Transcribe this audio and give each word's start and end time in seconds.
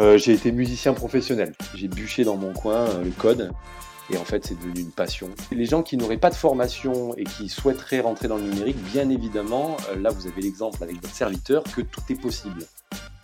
Euh, 0.00 0.16
j'ai 0.16 0.32
été 0.32 0.50
musicien 0.50 0.94
professionnel. 0.94 1.52
J'ai 1.74 1.86
bûché 1.86 2.24
dans 2.24 2.36
mon 2.36 2.54
coin 2.54 2.88
euh, 2.88 3.04
le 3.04 3.10
code. 3.10 3.52
Et 4.08 4.16
en 4.16 4.24
fait, 4.24 4.44
c'est 4.46 4.58
devenu 4.58 4.80
une 4.80 4.90
passion. 4.90 5.28
Les 5.52 5.66
gens 5.66 5.82
qui 5.82 5.98
n'auraient 5.98 6.16
pas 6.16 6.30
de 6.30 6.34
formation 6.34 7.14
et 7.16 7.24
qui 7.24 7.48
souhaiteraient 7.50 8.00
rentrer 8.00 8.26
dans 8.26 8.38
le 8.38 8.44
numérique, 8.44 8.78
bien 8.92 9.08
évidemment, 9.10 9.76
euh, 9.90 9.96
là 9.96 10.10
vous 10.10 10.26
avez 10.26 10.40
l'exemple 10.40 10.82
avec 10.82 10.96
votre 11.02 11.14
serviteur, 11.14 11.62
que 11.64 11.82
tout 11.82 12.00
est 12.08 12.20
possible. 12.20 12.64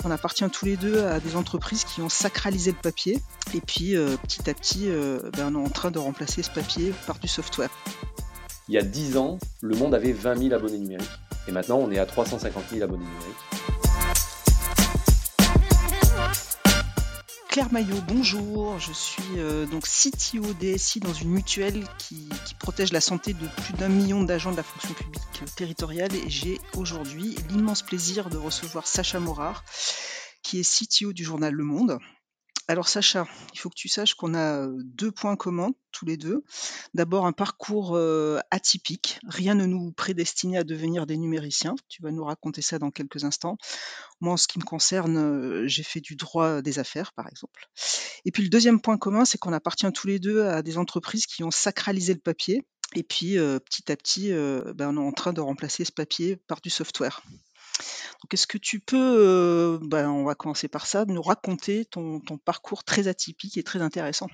On 0.04 0.10
appartient 0.10 0.48
tous 0.50 0.66
les 0.66 0.76
deux 0.76 1.02
à 1.04 1.18
des 1.18 1.34
entreprises 1.34 1.84
qui 1.84 2.02
ont 2.02 2.10
sacralisé 2.10 2.72
le 2.72 2.76
papier. 2.76 3.18
Et 3.54 3.60
puis 3.60 3.94
petit 4.22 4.48
à 4.48 4.54
petit, 4.54 4.88
ben, 5.36 5.56
on 5.56 5.64
est 5.64 5.66
en 5.66 5.70
train 5.70 5.90
de 5.90 5.98
remplacer 5.98 6.44
ce 6.44 6.50
papier 6.50 6.92
par 7.08 7.18
du 7.18 7.26
software. 7.26 7.70
Il 8.68 8.74
y 8.74 8.78
a 8.78 8.82
10 8.82 9.16
ans, 9.16 9.38
le 9.62 9.74
monde 9.74 9.94
avait 9.94 10.12
20 10.12 10.36
000 10.36 10.54
abonnés 10.54 10.78
numériques. 10.78 11.08
Et 11.48 11.52
maintenant, 11.52 11.78
on 11.78 11.90
est 11.90 11.98
à 11.98 12.06
350 12.06 12.64
000 12.70 12.84
abonnés 12.84 13.04
numériques. 13.04 13.85
Claire 17.56 17.72
Maillot, 17.72 18.02
bonjour. 18.06 18.78
Je 18.78 18.92
suis 18.92 19.38
euh, 19.38 19.64
donc 19.64 19.84
CTO 19.84 20.42
DSI 20.60 21.00
dans 21.00 21.14
une 21.14 21.30
mutuelle 21.30 21.86
qui, 21.96 22.28
protège 22.58 22.92
la 22.92 23.00
santé 23.00 23.32
de 23.32 23.46
plus 23.62 23.72
d'un 23.72 23.88
million 23.88 24.22
d'agents 24.22 24.52
de 24.52 24.58
la 24.58 24.62
fonction 24.62 24.92
publique 24.92 25.22
territoriale 25.56 26.14
et 26.14 26.28
j'ai 26.28 26.60
aujourd'hui 26.76 27.34
l'immense 27.48 27.80
plaisir 27.80 28.28
de 28.28 28.36
recevoir 28.36 28.86
Sacha 28.86 29.20
Morard 29.20 29.64
qui 30.42 30.60
est 30.60 30.64
CTO 30.70 31.14
du 31.14 31.24
journal 31.24 31.54
Le 31.54 31.64
Monde. 31.64 31.98
Alors 32.68 32.88
Sacha, 32.88 33.28
il 33.54 33.60
faut 33.60 33.70
que 33.70 33.76
tu 33.76 33.88
saches 33.88 34.14
qu'on 34.14 34.34
a 34.34 34.66
deux 34.66 35.12
points 35.12 35.36
communs 35.36 35.70
tous 35.92 36.04
les 36.04 36.16
deux. 36.16 36.42
D'abord 36.94 37.24
un 37.24 37.32
parcours 37.32 37.96
atypique. 38.50 39.20
Rien 39.28 39.54
ne 39.54 39.66
nous 39.66 39.92
prédestinait 39.92 40.58
à 40.58 40.64
devenir 40.64 41.06
des 41.06 41.16
numériciens. 41.16 41.76
Tu 41.88 42.02
vas 42.02 42.10
nous 42.10 42.24
raconter 42.24 42.62
ça 42.62 42.80
dans 42.80 42.90
quelques 42.90 43.22
instants. 43.22 43.56
Moi, 44.20 44.32
en 44.32 44.36
ce 44.36 44.48
qui 44.48 44.58
me 44.58 44.64
concerne, 44.64 45.66
j'ai 45.68 45.84
fait 45.84 46.00
du 46.00 46.16
droit 46.16 46.60
des 46.60 46.80
affaires, 46.80 47.12
par 47.12 47.28
exemple. 47.28 47.68
Et 48.24 48.32
puis 48.32 48.42
le 48.42 48.48
deuxième 48.48 48.80
point 48.80 48.98
commun, 48.98 49.24
c'est 49.24 49.38
qu'on 49.38 49.52
appartient 49.52 49.90
tous 49.92 50.08
les 50.08 50.18
deux 50.18 50.42
à 50.42 50.62
des 50.62 50.76
entreprises 50.76 51.26
qui 51.26 51.44
ont 51.44 51.52
sacralisé 51.52 52.14
le 52.14 52.20
papier. 52.20 52.66
Et 52.96 53.04
puis 53.04 53.36
petit 53.36 53.92
à 53.92 53.96
petit, 53.96 54.32
ben, 54.32 54.88
on 54.88 54.96
est 54.96 55.06
en 55.06 55.12
train 55.12 55.32
de 55.32 55.40
remplacer 55.40 55.84
ce 55.84 55.92
papier 55.92 56.36
par 56.48 56.60
du 56.60 56.70
software. 56.70 57.22
Donc, 58.22 58.32
est-ce 58.32 58.46
que 58.46 58.58
tu 58.58 58.80
peux, 58.80 59.78
ben, 59.82 60.08
on 60.10 60.24
va 60.24 60.34
commencer 60.34 60.68
par 60.68 60.86
ça, 60.86 61.04
nous 61.06 61.22
raconter 61.22 61.84
ton, 61.84 62.20
parcours 62.44 62.84
très 62.84 63.08
atypique 63.08 63.56
et 63.58 63.62
très 63.62 63.82
intéressant? 63.82 64.28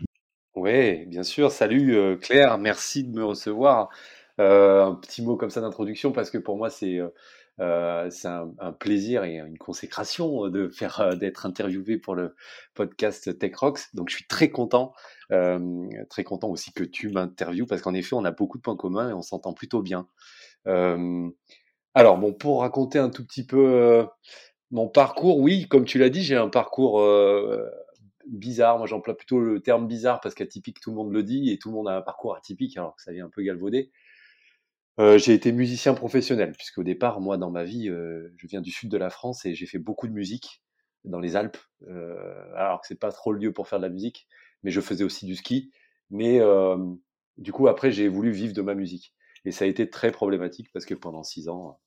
Oui, 0.54 1.06
bien 1.06 1.22
sûr. 1.22 1.50
Salut 1.50 2.18
Claire, 2.20 2.58
merci 2.58 3.04
de 3.04 3.10
me 3.10 3.24
recevoir. 3.24 3.88
un 4.38 4.94
petit 5.00 5.22
mot 5.22 5.36
comme 5.36 5.50
ça 5.50 5.60
d'introduction 5.60 6.12
parce 6.12 6.30
que 6.30 6.38
pour 6.38 6.56
moi 6.56 6.68
c'est 6.70 7.00
un, 7.58 8.72
plaisir 8.78 9.24
et 9.24 9.38
une 9.38 9.58
consécration 9.58 10.48
d'être 10.48 11.46
interviewé 11.46 11.98
pour 11.98 12.14
le 12.14 12.34
podcast 12.74 13.38
Tech 13.38 13.56
Rocks. 13.56 13.80
Donc 13.94 14.10
je 14.10 14.16
suis 14.16 14.26
très 14.26 14.50
content, 14.50 14.92
très 15.28 16.24
content 16.24 16.48
aussi 16.48 16.72
que 16.72 16.84
tu 16.84 17.08
m'interviewes 17.08 17.66
parce 17.66 17.82
qu'en 17.82 17.94
effet 17.94 18.14
on 18.14 18.24
a 18.24 18.30
beaucoup 18.30 18.58
de 18.58 18.62
points 18.62 18.76
communs 18.76 19.10
et 19.10 19.14
on 19.14 19.22
s'entend 19.22 19.54
plutôt 19.54 19.82
bien. 19.82 20.06
Alors 21.94 22.16
bon, 22.18 22.32
pour 22.32 22.60
raconter 22.60 22.98
un 22.98 23.10
tout 23.10 23.24
petit 23.24 23.44
peu 23.44 23.58
euh, 23.58 24.04
mon 24.70 24.88
parcours, 24.88 25.38
oui, 25.38 25.68
comme 25.68 25.84
tu 25.84 25.98
l'as 25.98 26.08
dit, 26.08 26.22
j'ai 26.22 26.36
un 26.36 26.48
parcours 26.48 27.00
euh, 27.00 27.68
bizarre. 28.26 28.78
Moi, 28.78 28.86
j'emploie 28.86 29.16
plutôt 29.16 29.40
le 29.40 29.60
terme 29.60 29.86
bizarre 29.86 30.20
parce 30.20 30.34
qu'atypique, 30.34 30.80
tout 30.80 30.90
le 30.90 30.96
monde 30.96 31.12
le 31.12 31.22
dit 31.22 31.50
et 31.50 31.58
tout 31.58 31.68
le 31.68 31.74
monde 31.74 31.88
a 31.88 31.96
un 31.96 32.02
parcours 32.02 32.34
atypique, 32.34 32.76
alors 32.78 32.96
que 32.96 33.02
ça 33.02 33.12
vient 33.12 33.26
un 33.26 33.30
peu 33.30 33.42
galvaudé. 33.42 33.90
Euh, 34.98 35.18
j'ai 35.18 35.34
été 35.34 35.52
musicien 35.52 35.92
professionnel, 35.94 36.52
puisque 36.56 36.78
au 36.78 36.82
départ, 36.82 37.20
moi, 37.20 37.36
dans 37.36 37.50
ma 37.50 37.64
vie, 37.64 37.88
je 37.88 38.46
viens 38.46 38.62
du 38.62 38.70
sud 38.70 38.90
de 38.90 38.96
la 38.96 39.10
France 39.10 39.44
et 39.44 39.54
j'ai 39.54 39.66
fait 39.66 39.78
beaucoup 39.78 40.08
de 40.08 40.12
musique 40.12 40.62
dans 41.04 41.20
les 41.20 41.36
Alpes. 41.36 41.58
alors 42.56 42.80
que 42.80 42.86
c'est 42.86 42.98
pas 42.98 43.12
trop 43.12 43.32
le 43.32 43.38
lieu 43.38 43.52
pour 43.52 43.68
faire 43.68 43.80
de 43.80 43.84
la 43.84 43.90
musique, 43.90 44.26
mais 44.62 44.70
je 44.70 44.80
faisais 44.80 45.04
aussi 45.04 45.26
du 45.26 45.36
ski. 45.36 45.70
Mais 46.10 46.40
du 47.36 47.52
coup, 47.52 47.68
après, 47.68 47.90
j'ai 47.90 48.08
voulu 48.08 48.30
vivre 48.30 48.54
de 48.54 48.62
ma 48.62 48.74
musique. 48.74 49.14
Et 49.44 49.52
ça 49.52 49.64
a 49.64 49.68
été 49.68 49.90
très 49.90 50.12
problématique 50.12 50.70
parce 50.72 50.84
que 50.84 50.94
pendant 50.94 51.22
six 51.22 51.48
ans, 51.48 51.80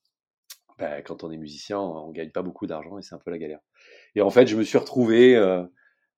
ben, 0.77 1.01
quand 1.03 1.23
on 1.23 1.31
est 1.31 1.37
musicien, 1.37 1.79
on 1.79 2.11
gagne 2.11 2.31
pas 2.31 2.41
beaucoup 2.41 2.67
d'argent 2.67 2.97
et 2.97 3.01
c'est 3.01 3.15
un 3.15 3.19
peu 3.19 3.31
la 3.31 3.37
galère. 3.37 3.59
Et 4.15 4.21
en 4.21 4.29
fait, 4.29 4.47
je 4.47 4.57
me 4.57 4.63
suis 4.63 4.77
retrouvé 4.77 5.35
euh, 5.35 5.63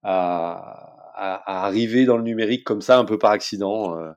à, 0.03 0.97
à, 1.15 1.65
arriver 1.65 2.05
dans 2.05 2.17
le 2.17 2.23
numérique 2.23 2.63
comme 2.63 2.81
ça, 2.81 2.97
un 2.97 3.05
peu 3.05 3.17
par 3.19 3.31
accident. 3.31 3.97
Euh, 3.99 4.11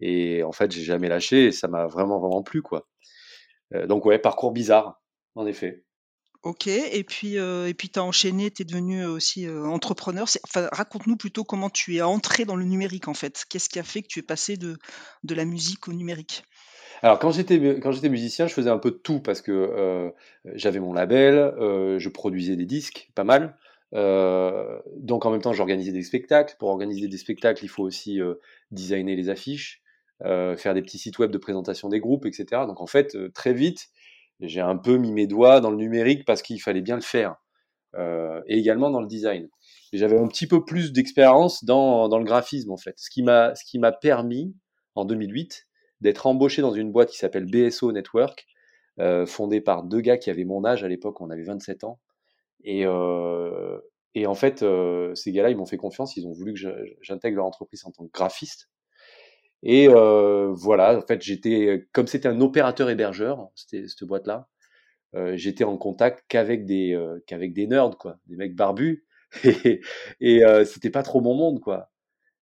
et 0.00 0.42
en 0.42 0.52
fait, 0.52 0.72
j'ai 0.72 0.82
jamais 0.82 1.08
lâché 1.08 1.46
et 1.46 1.52
ça 1.52 1.68
m'a 1.68 1.86
vraiment, 1.86 2.20
vraiment 2.20 2.42
plu, 2.42 2.62
quoi. 2.62 2.88
Euh, 3.74 3.86
donc, 3.86 4.06
ouais, 4.06 4.18
parcours 4.18 4.52
bizarre, 4.52 5.02
en 5.34 5.46
effet. 5.46 5.85
Ok, 6.42 6.68
et 6.68 7.04
puis, 7.04 7.36
puis 7.76 7.88
tu 7.88 7.98
as 7.98 8.04
enchaîné, 8.04 8.50
tu 8.50 8.62
es 8.62 8.64
devenu 8.64 9.04
aussi 9.04 9.48
entrepreneur. 9.48 10.26
Enfin, 10.44 10.68
raconte-nous 10.70 11.16
plutôt 11.16 11.44
comment 11.44 11.70
tu 11.70 11.96
es 11.96 12.02
entré 12.02 12.44
dans 12.44 12.56
le 12.56 12.64
numérique 12.64 13.08
en 13.08 13.14
fait. 13.14 13.44
Qu'est-ce 13.48 13.68
qui 13.68 13.78
a 13.78 13.82
fait 13.82 14.02
que 14.02 14.08
tu 14.08 14.20
es 14.20 14.22
passé 14.22 14.56
de, 14.56 14.76
de 15.24 15.34
la 15.34 15.44
musique 15.44 15.88
au 15.88 15.92
numérique? 15.92 16.44
Alors 17.02 17.18
quand 17.18 17.30
j'étais 17.30 18.08
musicien, 18.08 18.46
je 18.46 18.54
faisais 18.54 18.70
un 18.70 18.78
peu 18.78 18.90
de 18.90 18.96
tout 18.96 19.20
parce 19.20 19.42
que 19.42 19.52
euh, 19.52 20.10
j'avais 20.54 20.80
mon 20.80 20.92
label, 20.92 21.34
euh, 21.36 21.98
je 21.98 22.08
produisais 22.08 22.56
des 22.56 22.64
disques, 22.64 23.10
pas 23.14 23.24
mal. 23.24 23.56
Euh, 23.94 24.78
donc 24.96 25.26
en 25.26 25.30
même 25.30 25.42
temps, 25.42 25.52
j'organisais 25.52 25.92
des 25.92 26.02
spectacles. 26.02 26.56
Pour 26.58 26.68
organiser 26.68 27.08
des 27.08 27.18
spectacles, 27.18 27.64
il 27.64 27.68
faut 27.68 27.82
aussi 27.82 28.20
designer 28.70 29.14
les 29.14 29.28
affiches, 29.28 29.82
faire 30.20 30.74
des 30.74 30.82
petits 30.82 30.98
sites 30.98 31.18
web 31.18 31.30
de 31.30 31.38
présentation 31.38 31.88
des 31.88 32.00
groupes, 32.00 32.26
etc. 32.26 32.62
Donc 32.66 32.80
en 32.80 32.86
fait, 32.86 33.16
très 33.32 33.52
vite, 33.52 33.88
j'ai 34.40 34.60
un 34.60 34.76
peu 34.76 34.96
mis 34.96 35.12
mes 35.12 35.26
doigts 35.26 35.60
dans 35.60 35.70
le 35.70 35.76
numérique 35.76 36.24
parce 36.24 36.42
qu'il 36.42 36.60
fallait 36.60 36.82
bien 36.82 36.96
le 36.96 37.02
faire, 37.02 37.36
et 37.96 38.58
également 38.58 38.90
dans 38.90 39.00
le 39.00 39.06
design. 39.06 39.48
J'avais 39.92 40.18
un 40.18 40.28
petit 40.28 40.46
peu 40.46 40.64
plus 40.64 40.92
d'expérience 40.92 41.64
dans, 41.64 42.08
dans 42.08 42.18
le 42.18 42.24
graphisme 42.24 42.70
en 42.70 42.76
fait, 42.76 42.94
ce 42.98 43.08
qui 43.08 43.22
m'a 43.22 43.54
ce 43.54 43.64
qui 43.64 43.78
m'a 43.78 43.92
permis 43.92 44.54
en 44.94 45.04
2008 45.04 45.66
d'être 46.00 46.26
embauché 46.26 46.62
dans 46.62 46.72
une 46.72 46.92
boîte 46.92 47.10
qui 47.10 47.18
s'appelle 47.18 47.46
BSO 47.46 47.92
Network, 47.92 48.46
euh, 48.98 49.26
fondée 49.26 49.60
par 49.60 49.82
deux 49.82 50.00
gars 50.00 50.16
qui 50.16 50.30
avaient 50.30 50.44
mon 50.44 50.64
âge 50.64 50.84
à 50.84 50.88
l'époque, 50.88 51.20
on 51.20 51.30
avait 51.30 51.42
27 51.42 51.84
ans. 51.84 52.00
Et, 52.64 52.84
euh, 52.86 53.78
et 54.14 54.26
en 54.26 54.34
fait, 54.34 54.62
euh, 54.62 55.14
ces 55.14 55.32
gars-là, 55.32 55.50
ils 55.50 55.56
m'ont 55.56 55.66
fait 55.66 55.76
confiance, 55.76 56.16
ils 56.16 56.26
ont 56.26 56.32
voulu 56.32 56.54
que 56.54 56.60
j'intègre 57.02 57.36
leur 57.36 57.46
entreprise 57.46 57.84
en 57.84 57.90
tant 57.90 58.06
que 58.06 58.12
graphiste. 58.12 58.68
Et 59.62 59.88
voilà, 59.88 60.98
en 60.98 61.02
fait, 61.06 61.22
j'étais, 61.22 61.86
comme 61.92 62.06
c'était 62.06 62.28
un 62.28 62.40
opérateur 62.40 62.90
hébergeur, 62.90 63.50
c'était 63.54 63.88
cette 63.88 64.04
boîte-là, 64.04 64.48
j'étais 65.34 65.64
en 65.64 65.76
contact 65.78 66.24
qu'avec 66.28 66.66
des, 66.66 66.98
qu'avec 67.26 67.52
des 67.54 67.66
nerds, 67.66 67.98
quoi, 67.98 68.18
des 68.26 68.36
mecs 68.36 68.54
barbus. 68.56 69.06
Et, 70.20 70.42
c'était 70.64 70.90
pas 70.90 71.02
trop 71.02 71.20
mon 71.20 71.34
monde, 71.34 71.60
quoi 71.60 71.90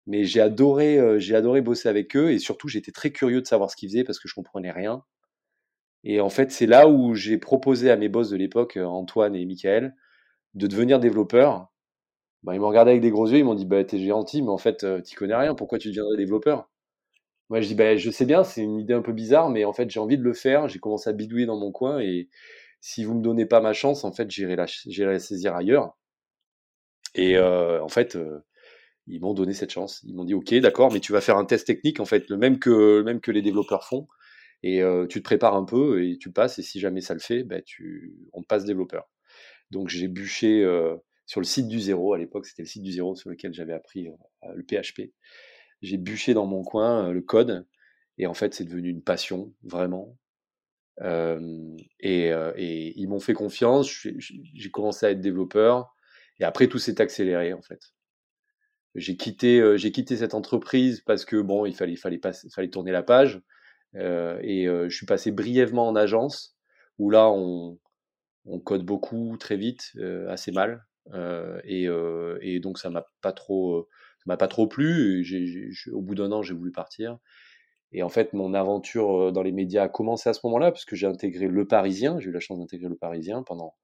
mais 0.07 0.25
j'ai 0.25 0.41
adoré, 0.41 0.97
euh, 0.99 1.19
j'ai 1.19 1.35
adoré 1.35 1.61
bosser 1.61 1.89
avec 1.89 2.15
eux 2.15 2.31
et 2.31 2.39
surtout 2.39 2.67
j'étais 2.67 2.91
très 2.91 3.11
curieux 3.11 3.41
de 3.41 3.47
savoir 3.47 3.71
ce 3.71 3.75
qu'ils 3.75 3.89
faisaient 3.89 4.03
parce 4.03 4.19
que 4.19 4.27
je 4.27 4.35
comprenais 4.35 4.71
rien. 4.71 5.03
Et 6.03 6.19
en 6.21 6.29
fait, 6.29 6.51
c'est 6.51 6.65
là 6.65 6.87
où 6.87 7.15
j'ai 7.15 7.37
proposé 7.37 7.89
à 7.91 7.97
mes 7.97 8.09
boss 8.09 8.29
de 8.29 8.37
l'époque, 8.37 8.77
euh, 8.77 8.85
Antoine 8.85 9.35
et 9.35 9.45
Michael, 9.45 9.95
de 10.55 10.67
devenir 10.67 10.99
développeurs. 10.99 11.71
Bah, 12.43 12.55
ils 12.55 12.61
m'ont 12.61 12.69
regardé 12.69 12.91
avec 12.91 13.03
des 13.03 13.11
gros 13.11 13.27
yeux, 13.27 13.39
ils 13.39 13.45
m'ont 13.45 13.55
dit 13.55 13.65
bah 13.65 13.83
t'es 13.85 13.99
gentil, 13.99 14.41
mais 14.43 14.49
en 14.49 14.59
fait 14.59 14.83
euh, 14.85 15.01
t'y 15.01 15.15
connais 15.15 15.35
rien, 15.35 15.55
pourquoi 15.55 15.79
tu 15.79 15.89
deviendrais 15.89 16.17
développeur? 16.17 16.69
Moi 17.49 17.61
je 17.61 17.67
dis 17.67 17.75
bah 17.75 17.95
je 17.97 18.09
sais 18.09 18.25
bien, 18.25 18.43
c'est 18.43 18.61
une 18.61 18.79
idée 18.79 18.93
un 18.93 19.01
peu 19.01 19.13
bizarre, 19.13 19.49
mais 19.49 19.65
en 19.65 19.73
fait 19.73 19.89
j'ai 19.89 19.99
envie 19.99 20.17
de 20.17 20.23
le 20.23 20.33
faire. 20.33 20.67
J'ai 20.67 20.79
commencé 20.79 21.09
à 21.09 21.13
bidouiller 21.13 21.45
dans 21.45 21.57
mon 21.59 21.71
coin 21.71 21.99
et 21.99 22.29
si 22.81 23.03
vous 23.03 23.13
me 23.15 23.21
donnez 23.23 23.45
pas 23.45 23.61
ma 23.61 23.73
chance, 23.73 24.03
en 24.03 24.11
fait 24.11 24.29
j'irai 24.31 24.55
la, 24.55 24.65
la 24.97 25.19
saisir 25.19 25.55
ailleurs. 25.55 25.97
Et 27.15 27.37
en 27.39 27.87
fait, 27.89 28.17
ils 29.07 29.19
m'ont 29.21 29.33
donné 29.33 29.53
cette 29.53 29.71
chance. 29.71 30.01
Ils 30.03 30.15
m'ont 30.15 30.23
dit 30.25 30.33
ok, 30.33 30.53
d'accord, 30.55 30.91
mais 30.91 30.99
tu 30.99 31.11
vas 31.11 31.21
faire 31.21 31.37
un 31.37 31.45
test 31.45 31.67
technique 31.67 31.99
en 31.99 32.05
fait, 32.05 32.29
le 32.29 32.37
même 32.37 32.59
que 32.59 33.01
même 33.01 33.19
que 33.21 33.31
les 33.31 33.41
développeurs 33.41 33.85
font, 33.85 34.07
et 34.63 34.81
euh, 34.81 35.05
tu 35.07 35.19
te 35.19 35.23
prépares 35.23 35.55
un 35.55 35.65
peu 35.65 36.03
et 36.03 36.17
tu 36.17 36.31
passes. 36.31 36.59
Et 36.59 36.63
si 36.63 36.79
jamais 36.79 37.01
ça 37.01 37.13
le 37.13 37.19
fait, 37.19 37.43
ben 37.43 37.61
tu, 37.65 38.15
on 38.33 38.43
passe 38.43 38.65
développeur. 38.65 39.09
Donc 39.71 39.89
j'ai 39.89 40.07
bûché 40.07 40.63
euh, 40.63 40.95
sur 41.25 41.41
le 41.41 41.45
site 41.45 41.67
du 41.67 41.79
zéro 41.79 42.13
à 42.13 42.17
l'époque, 42.17 42.45
c'était 42.45 42.63
le 42.63 42.67
site 42.67 42.83
du 42.83 42.91
zéro 42.91 43.15
sur 43.15 43.29
lequel 43.29 43.53
j'avais 43.53 43.73
appris 43.73 44.07
euh, 44.09 44.53
le 44.55 44.63
PHP. 44.63 45.11
J'ai 45.83 45.97
bûché 45.97 46.33
dans 46.33 46.47
mon 46.47 46.63
coin 46.63 47.11
le 47.11 47.21
code, 47.21 47.67
et 48.17 48.25
en 48.25 48.33
fait 48.33 48.55
c'est 48.55 48.65
devenu 48.65 48.89
une 48.89 49.03
passion 49.03 49.53
vraiment. 49.63 50.17
et, 51.01 52.29
et 52.29 52.99
ils 52.99 53.07
m'ont 53.07 53.19
fait 53.19 53.33
confiance. 53.33 53.87
J'ai 54.17 54.71
commencé 54.71 55.05
à 55.05 55.11
être 55.11 55.21
développeur, 55.21 55.93
et 56.39 56.43
après 56.45 56.67
tout 56.67 56.79
s'est 56.79 57.01
accéléré 57.01 57.53
en 57.53 57.61
fait 57.61 57.93
j'ai 58.95 59.17
quitté 59.17 59.59
euh, 59.59 59.77
cette 59.77 60.33
entreprise 60.33 61.01
parce 61.01 61.25
que 61.25 61.41
bon 61.41 61.65
il 61.65 61.75
fallait 61.75 62.69
tourner 62.69 62.91
la 62.91 63.03
page 63.03 63.41
euh, 63.95 64.39
et 64.41 64.67
euh, 64.67 64.89
je 64.89 64.95
suis 64.95 65.05
passé 65.05 65.31
brièvement 65.31 65.87
en 65.87 65.95
agence 65.95 66.55
où 66.99 67.09
là 67.09 67.29
on 67.29 67.79
code 68.63 68.85
beaucoup 68.85 69.35
très 69.39 69.57
vite 69.57 69.93
assez 70.27 70.51
mal 70.51 70.85
et, 71.63 71.87
et 72.41 72.59
donc 72.59 72.77
ça 72.77 72.89
m'a 72.89 73.05
pas 73.21 73.31
trop 73.31 73.87
m'a 74.25 74.37
pas 74.37 74.47
trop 74.47 74.67
plu 74.67 75.23
j'ai, 75.23 75.69
au 75.91 76.01
bout 76.01 76.15
d'un 76.15 76.31
an 76.31 76.41
j'ai 76.41 76.53
voulu 76.53 76.71
partir 76.71 77.17
et 77.91 78.03
en 78.03 78.09
fait 78.09 78.33
mon 78.33 78.53
aventure 78.53 79.31
dans 79.31 79.43
les 79.43 79.51
médias 79.51 79.83
a 79.83 79.89
commencé 79.89 80.29
à 80.29 80.33
ce 80.33 80.41
moment-là 80.45 80.71
puisque 80.71 80.95
j'ai 80.95 81.07
intégré 81.07 81.47
le 81.47 81.67
Parisien 81.67 82.19
j'ai 82.19 82.29
eu 82.29 82.33
la 82.33 82.39
chance 82.39 82.59
d'intégrer 82.59 82.89
le 82.89 82.95
Parisien 82.95 83.43
pendant 83.43 83.75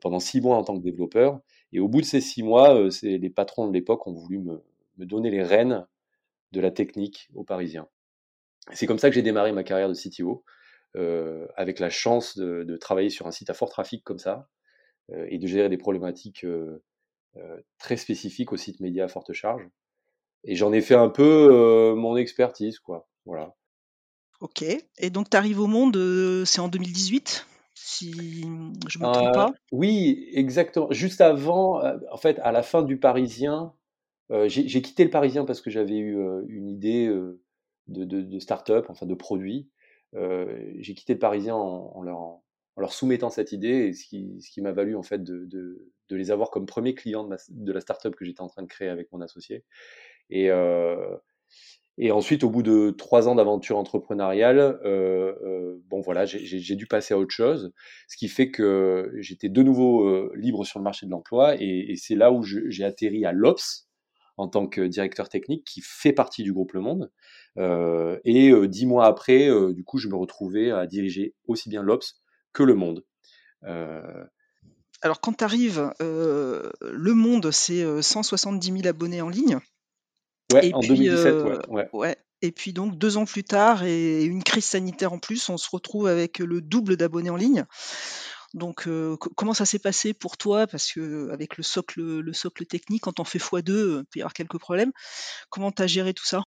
pendant 0.00 0.20
six 0.20 0.40
mois 0.40 0.56
en 0.56 0.64
tant 0.64 0.76
que 0.76 0.82
développeur. 0.82 1.40
Et 1.72 1.80
au 1.80 1.88
bout 1.88 2.00
de 2.00 2.06
ces 2.06 2.20
six 2.20 2.42
mois, 2.42 2.90
c'est 2.90 3.18
les 3.18 3.30
patrons 3.30 3.68
de 3.68 3.72
l'époque 3.72 4.06
ont 4.06 4.12
voulu 4.12 4.38
me, 4.38 4.62
donner 4.98 5.30
les 5.30 5.42
rênes 5.42 5.86
de 6.52 6.60
la 6.60 6.70
technique 6.70 7.28
aux 7.34 7.44
Parisiens. 7.44 7.88
C'est 8.72 8.86
comme 8.86 8.98
ça 8.98 9.08
que 9.08 9.14
j'ai 9.14 9.22
démarré 9.22 9.52
ma 9.52 9.64
carrière 9.64 9.88
de 9.88 9.94
CTO, 9.94 10.44
avec 11.56 11.80
la 11.80 11.90
chance 11.90 12.36
de, 12.38 12.76
travailler 12.76 13.10
sur 13.10 13.26
un 13.26 13.30
site 13.30 13.50
à 13.50 13.54
fort 13.54 13.70
trafic 13.70 14.04
comme 14.04 14.18
ça, 14.18 14.48
et 15.28 15.38
de 15.38 15.46
gérer 15.46 15.68
des 15.68 15.76
problématiques 15.76 16.46
très 17.78 17.96
spécifiques 17.96 18.52
au 18.52 18.56
site 18.56 18.80
média 18.80 19.04
à 19.04 19.08
forte 19.08 19.32
charge. 19.32 19.66
Et 20.44 20.56
j'en 20.56 20.72
ai 20.72 20.80
fait 20.80 20.94
un 20.94 21.08
peu 21.08 21.94
mon 21.96 22.16
expertise, 22.16 22.78
quoi. 22.78 23.08
Voilà. 23.24 23.54
Ok. 24.40 24.62
Et 24.98 25.10
donc, 25.10 25.30
tu 25.30 25.36
arrives 25.36 25.60
au 25.60 25.66
monde, 25.66 25.96
c'est 26.44 26.60
en 26.60 26.68
2018 26.68 27.46
si 27.76 28.42
je 28.88 28.98
me 28.98 29.12
trompe 29.12 29.34
pas? 29.34 29.52
Oui, 29.72 30.28
exactement. 30.32 30.90
Juste 30.90 31.20
avant, 31.20 31.82
en 32.10 32.16
fait, 32.16 32.38
à 32.40 32.52
la 32.52 32.62
fin 32.62 32.82
du 32.82 32.98
Parisien, 32.98 33.74
j'ai 34.46 34.82
quitté 34.82 35.04
le 35.04 35.10
Parisien 35.10 35.44
parce 35.44 35.60
que 35.60 35.70
j'avais 35.70 35.96
eu 35.96 36.16
une 36.48 36.68
idée 36.68 37.08
de, 37.88 38.04
de, 38.04 38.38
start-up, 38.38 38.86
enfin 38.88 39.06
de 39.06 39.14
produit. 39.14 39.68
j'ai 40.12 40.94
quitté 40.94 41.14
le 41.14 41.18
Parisien 41.18 41.54
en, 41.54 42.02
leur, 42.02 42.18
en, 42.18 42.42
leur, 42.76 42.92
soumettant 42.92 43.30
cette 43.30 43.52
idée, 43.52 43.92
ce 43.92 44.06
qui, 44.06 44.40
ce 44.40 44.50
qui 44.50 44.62
m'a 44.62 44.72
valu 44.72 44.96
en 44.96 45.02
fait 45.02 45.22
de, 45.22 45.44
de, 45.46 45.92
les 46.10 46.30
avoir 46.30 46.50
comme 46.50 46.66
premier 46.66 46.94
client 46.94 47.24
de, 47.24 47.36
de 47.50 47.72
la 47.72 47.80
start-up 47.80 48.14
que 48.14 48.24
j'étais 48.24 48.42
en 48.42 48.48
train 48.48 48.62
de 48.62 48.68
créer 48.68 48.88
avec 48.88 49.10
mon 49.12 49.20
associé. 49.20 49.64
Et, 50.30 50.50
et 51.96 52.10
ensuite, 52.10 52.42
au 52.42 52.50
bout 52.50 52.62
de 52.62 52.90
trois 52.90 53.28
ans 53.28 53.36
d'aventure 53.36 53.78
entrepreneuriale, 53.78 54.58
euh, 54.58 55.34
euh, 55.44 55.80
bon 55.86 56.00
voilà, 56.00 56.24
j'ai 56.26 56.74
dû 56.74 56.86
passer 56.86 57.14
à 57.14 57.18
autre 57.18 57.30
chose, 57.30 57.72
ce 58.08 58.16
qui 58.16 58.26
fait 58.26 58.50
que 58.50 59.12
j'étais 59.18 59.48
de 59.48 59.62
nouveau 59.62 60.08
euh, 60.08 60.32
libre 60.34 60.64
sur 60.64 60.80
le 60.80 60.84
marché 60.84 61.06
de 61.06 61.12
l'emploi, 61.12 61.54
et, 61.60 61.92
et 61.92 61.96
c'est 61.96 62.16
là 62.16 62.32
où 62.32 62.42
j'ai 62.42 62.84
atterri 62.84 63.24
à 63.24 63.32
l'Ops 63.32 63.88
en 64.36 64.48
tant 64.48 64.66
que 64.66 64.80
directeur 64.80 65.28
technique, 65.28 65.64
qui 65.64 65.80
fait 65.84 66.12
partie 66.12 66.42
du 66.42 66.52
groupe 66.52 66.72
Le 66.72 66.80
Monde. 66.80 67.12
Euh, 67.58 68.18
et 68.24 68.50
euh, 68.50 68.66
dix 68.66 68.86
mois 68.86 69.06
après, 69.06 69.48
euh, 69.48 69.72
du 69.72 69.84
coup, 69.84 69.98
je 69.98 70.08
me 70.08 70.16
retrouvais 70.16 70.72
à 70.72 70.88
diriger 70.88 71.36
aussi 71.46 71.68
bien 71.68 71.82
l'Ops 71.82 72.20
que 72.52 72.64
Le 72.64 72.74
Monde. 72.74 73.04
Alors, 75.02 75.20
quand 75.20 75.34
tu 75.34 75.44
arrives, 75.44 75.92
Le 76.00 77.12
Monde, 77.14 77.50
c'est 77.50 78.02
170 78.02 78.72
000 78.72 78.86
abonnés 78.86 79.20
en 79.20 79.28
ligne. 79.28 79.60
Ouais, 80.52 80.74
en 80.74 80.80
2017, 80.80 81.26
euh, 81.26 81.58
ouais, 81.92 82.16
Et 82.42 82.52
puis 82.52 82.72
donc 82.72 82.98
deux 82.98 83.16
ans 83.16 83.24
plus 83.24 83.44
tard 83.44 83.84
et 83.84 84.24
une 84.24 84.42
crise 84.42 84.64
sanitaire 84.64 85.12
en 85.12 85.18
plus, 85.18 85.48
on 85.48 85.56
se 85.56 85.68
retrouve 85.70 86.06
avec 86.06 86.38
le 86.38 86.60
double 86.60 86.96
d'abonnés 86.96 87.30
en 87.30 87.36
ligne. 87.36 87.64
Donc 88.52 88.86
euh, 88.86 89.16
comment 89.16 89.54
ça 89.54 89.64
s'est 89.64 89.78
passé 89.78 90.12
pour 90.12 90.36
toi? 90.36 90.66
Parce 90.66 90.92
que 90.92 91.30
avec 91.30 91.56
le 91.56 91.62
socle, 91.62 92.00
le 92.00 92.32
socle 92.32 92.66
technique, 92.66 93.02
quand 93.02 93.20
on 93.20 93.24
fait 93.24 93.38
x2, 93.38 94.00
il 94.00 94.04
peut 94.04 94.18
y 94.18 94.20
avoir 94.20 94.34
quelques 94.34 94.58
problèmes. 94.58 94.92
Comment 95.48 95.72
tu 95.72 95.82
as 95.82 95.86
géré 95.86 96.12
tout 96.12 96.26
ça? 96.26 96.42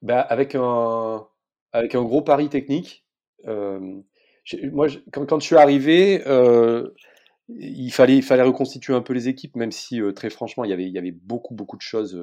Bah, 0.00 0.20
avec, 0.20 0.54
un, 0.54 1.26
avec 1.72 1.94
un 1.94 2.02
gros 2.02 2.22
pari 2.22 2.48
technique. 2.48 3.04
Euh, 3.46 4.00
moi, 4.72 4.86
quand, 5.12 5.26
quand, 5.26 5.40
je 5.40 5.46
suis 5.46 5.56
arrivé, 5.56 6.22
il 7.48 7.90
fallait, 7.92 8.16
il 8.16 8.22
fallait 8.22 8.42
reconstituer 8.42 8.94
un 8.94 9.02
peu 9.02 9.12
les 9.12 9.28
équipes, 9.28 9.56
même 9.56 9.72
si 9.72 10.00
très 10.14 10.30
franchement, 10.30 10.64
il 10.64 10.70
y 10.70 10.72
avait, 10.72 10.86
il 10.86 10.92
y 10.92 10.98
avait 10.98 11.12
beaucoup, 11.12 11.54
beaucoup 11.54 11.76
de 11.76 11.82
choses 11.82 12.14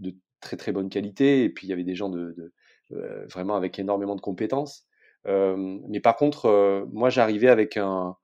de 0.00 0.16
très 0.40 0.56
très 0.56 0.72
bonne 0.72 0.90
qualité, 0.90 1.44
et 1.44 1.50
puis 1.50 1.66
il 1.66 1.70
y 1.70 1.72
avait 1.72 1.84
des 1.84 1.94
gens 1.94 2.10
de, 2.10 2.52
euh, 2.92 3.26
vraiment 3.26 3.56
avec 3.56 3.78
énormément 3.78 4.16
de 4.16 4.20
compétences. 4.20 4.84
Euh, 5.26 5.56
mais 5.88 6.00
par 6.00 6.16
contre, 6.16 6.46
euh, 6.46 6.84
moi 6.92 7.08
j'arrivais 7.10 7.48
avec 7.48 7.76
un, 7.78 8.16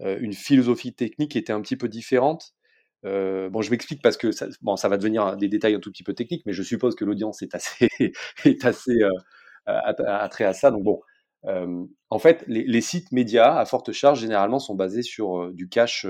une 0.00 0.34
philosophie 0.34 0.94
technique 0.94 1.32
qui 1.32 1.38
était 1.38 1.52
un 1.54 1.60
petit 1.62 1.76
peu 1.76 1.88
différente. 1.88 2.54
bon, 3.04 3.62
je 3.62 3.70
m'explique 3.70 4.02
parce 4.02 4.16
que 4.16 4.32
ça, 4.32 4.46
bon, 4.62 4.76
ça 4.76 4.88
va 4.88 4.98
devenir 4.98 5.36
des 5.36 5.48
détails 5.48 5.74
un 5.74 5.80
tout 5.80 5.90
petit 5.92 6.04
peu 6.04 6.14
techniques, 6.14 6.44
mais 6.46 6.52
je 6.52 6.62
suppose 6.62 6.94
que 6.96 7.04
l'audience 7.04 7.42
est 7.42 7.54
assez, 7.54 7.88
est 8.44 8.64
assez 8.66 8.98
attrait 9.66 10.44
à 10.44 10.52
ça. 10.54 10.70
Donc 10.70 10.84
bon, 10.84 11.00
en 11.46 12.18
fait, 12.18 12.44
les, 12.48 12.80
sites 12.80 13.12
médias 13.12 13.56
à 13.56 13.64
forte 13.64 13.92
charge 13.92 14.20
généralement 14.20 14.58
sont 14.58 14.74
basés 14.74 15.02
sur 15.02 15.52
du 15.52 15.68
cache 15.68 16.06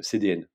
CDN, 0.00 0.48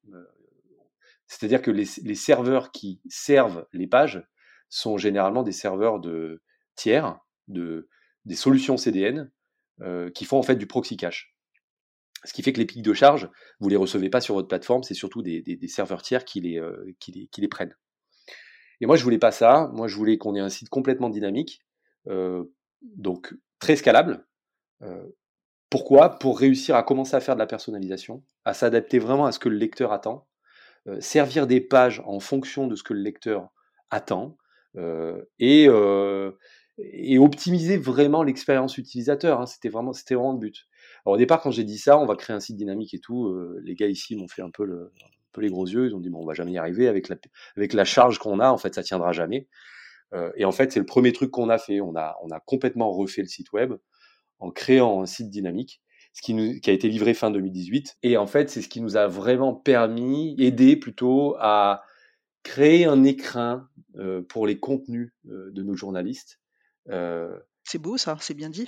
c'est-à-dire 1.31 1.61
que 1.61 1.71
les, 1.71 2.15
serveurs 2.15 2.71
qui 2.71 2.99
servent 3.07 3.65
les 3.71 3.87
pages 3.87 4.21
sont 4.67 4.97
généralement 4.97 5.43
des 5.43 5.53
serveurs 5.53 6.01
de 6.01 6.41
tiers, 6.75 7.19
de, 7.47 7.87
des 8.25 8.35
solutions 8.35 8.75
CDN, 8.75 9.31
euh, 9.79 10.09
qui 10.11 10.25
font 10.25 10.37
en 10.37 10.43
fait 10.43 10.57
du 10.57 10.67
proxy 10.67 10.97
cache. 10.97 11.33
Ce 12.25 12.33
qui 12.33 12.43
fait 12.43 12.51
que 12.51 12.59
les 12.59 12.65
pics 12.65 12.83
de 12.83 12.93
charge, 12.93 13.29
vous 13.61 13.69
les 13.69 13.77
recevez 13.77 14.09
pas 14.09 14.19
sur 14.19 14.35
votre 14.35 14.49
plateforme, 14.49 14.83
c'est 14.83 14.93
surtout 14.93 15.21
des, 15.21 15.67
serveurs 15.69 16.01
tiers 16.01 16.25
qui 16.25 16.41
les, 16.41 16.59
euh, 16.59 17.47
prennent. 17.49 17.75
Et 18.81 18.85
moi, 18.85 18.97
je 18.97 19.03
voulais 19.05 19.17
pas 19.17 19.31
ça. 19.31 19.71
Moi, 19.73 19.87
je 19.87 19.95
voulais 19.95 20.17
qu'on 20.17 20.35
ait 20.35 20.41
un 20.41 20.49
site 20.49 20.67
complètement 20.67 21.09
dynamique, 21.09 21.61
euh, 22.07 22.43
donc 22.81 23.33
très 23.61 23.77
scalable. 23.77 24.25
pourquoi? 25.69 26.19
Pour 26.19 26.39
réussir 26.39 26.75
à 26.75 26.83
commencer 26.83 27.15
à 27.15 27.21
faire 27.21 27.35
de 27.35 27.39
la 27.39 27.47
personnalisation, 27.47 28.23
à 28.43 28.53
s'adapter 28.53 28.99
vraiment 28.99 29.25
à 29.25 29.31
ce 29.31 29.39
que 29.39 29.47
le 29.47 29.55
lecteur 29.55 29.93
attend, 29.93 30.27
euh, 30.87 30.99
servir 30.99 31.45
des 31.45 31.61
pages 31.61 32.01
en 32.05 32.19
fonction 32.19 32.65
de 32.65 32.75
ce 32.75 32.81
que 32.81 32.93
le 32.93 33.01
lecteur 33.01 33.49
attend 33.91 34.35
euh, 34.77 35.21
et, 35.37 35.67
euh, 35.67 36.31
optimiser 37.19 37.77
vraiment 37.77 38.23
l'expérience 38.23 38.79
utilisateur. 38.79 39.39
Hein. 39.39 39.45
C'était 39.45 39.69
vraiment, 39.69 39.91
vraiment 39.91 40.33
le 40.33 40.39
but. 40.39 40.65
Au 41.05 41.17
départ, 41.17 41.41
quand 41.41 41.51
j'ai 41.51 41.63
dit 41.63 41.77
ça, 41.77 41.99
on 41.99 42.07
va 42.07 42.15
créer 42.15 42.35
un 42.35 42.39
site 42.39 42.57
dynamique 42.57 42.95
et 42.95 42.99
tout, 42.99 43.31
les 43.63 43.75
gars 43.75 43.87
ici 43.87 44.15
m'ont 44.15 44.27
fait 44.27 44.41
un 44.41 44.49
peu, 44.49 44.65
le, 44.65 44.91
peu 45.33 45.41
les 45.41 45.49
gros 45.49 45.67
yeux. 45.67 45.87
Ils 45.87 45.95
ont 45.95 45.99
dit 45.99 46.09
bon, 46.09 46.21
on 46.23 46.25
va 46.25 46.33
jamais 46.33 46.53
y 46.53 46.57
arriver 46.57 46.87
avec 46.87 47.09
la, 47.09 47.17
avec 47.55 47.73
la 47.73 47.85
charge 47.85 48.17
qu'on 48.17 48.39
a. 48.39 48.49
En 48.49 48.57
fait, 48.57 48.73
ça 48.73 48.81
tiendra 48.81 49.11
jamais. 49.11 49.47
Et 50.35 50.43
en 50.43 50.51
fait, 50.51 50.71
c'est 50.71 50.79
le 50.79 50.85
premier 50.85 51.13
truc 51.13 51.31
qu'on 51.31 51.49
a 51.49 51.57
fait. 51.57 51.79
On 51.79 51.95
a, 51.95 52.17
on 52.23 52.29
a 52.31 52.39
complètement 52.39 52.91
refait 52.91 53.21
le 53.21 53.27
site 53.27 53.51
web 53.53 53.73
en 54.39 54.51
créant 54.51 55.01
un 55.01 55.05
site 55.05 55.29
dynamique 55.29 55.81
ce 56.13 56.21
qui, 56.21 56.33
nous, 56.33 56.59
qui 56.59 56.69
a 56.69 56.73
été 56.73 56.89
livré 56.89 57.13
fin 57.13 57.31
2018. 57.31 57.97
Et 58.03 58.17
en 58.17 58.27
fait, 58.27 58.49
c'est 58.49 58.61
ce 58.61 58.69
qui 58.69 58.81
nous 58.81 58.97
a 58.97 59.07
vraiment 59.07 59.53
permis, 59.53 60.35
aidé 60.39 60.75
plutôt 60.75 61.35
à 61.39 61.83
créer 62.43 62.85
un 62.85 63.03
écrin 63.03 63.69
euh, 63.97 64.21
pour 64.21 64.47
les 64.47 64.59
contenus 64.59 65.13
euh, 65.29 65.51
de 65.51 65.63
nos 65.63 65.75
journalistes. 65.75 66.39
Euh, 66.89 67.37
c'est 67.63 67.77
beau 67.77 67.97
ça, 67.97 68.17
c'est 68.19 68.33
bien 68.33 68.49
dit. 68.49 68.67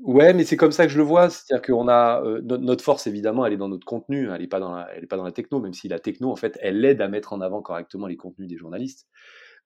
Ouais, 0.00 0.32
mais 0.32 0.44
c'est 0.44 0.56
comme 0.56 0.72
ça 0.72 0.86
que 0.86 0.92
je 0.92 0.98
le 0.98 1.04
vois. 1.04 1.30
C'est-à-dire 1.30 1.62
qu'on 1.62 1.88
a 1.88 2.22
notre 2.42 2.82
force 2.82 3.06
évidemment, 3.06 3.44
elle 3.44 3.52
est 3.52 3.58
dans 3.58 3.68
notre 3.68 3.86
contenu. 3.86 4.30
Elle 4.32 4.40
n'est 4.40 4.46
pas 4.46 4.58
dans 4.58 4.74
la, 4.74 4.88
elle 4.94 5.04
est 5.04 5.06
pas 5.06 5.18
dans 5.18 5.24
la 5.24 5.32
techno, 5.32 5.60
même 5.60 5.74
si 5.74 5.86
la 5.86 5.98
techno 5.98 6.30
en 6.30 6.36
fait, 6.36 6.58
elle 6.62 6.84
aide 6.84 7.00
à 7.02 7.08
mettre 7.08 7.32
en 7.32 7.40
avant 7.40 7.60
correctement 7.62 8.06
les 8.06 8.16
contenus 8.16 8.48
des 8.48 8.56
journalistes. 8.56 9.06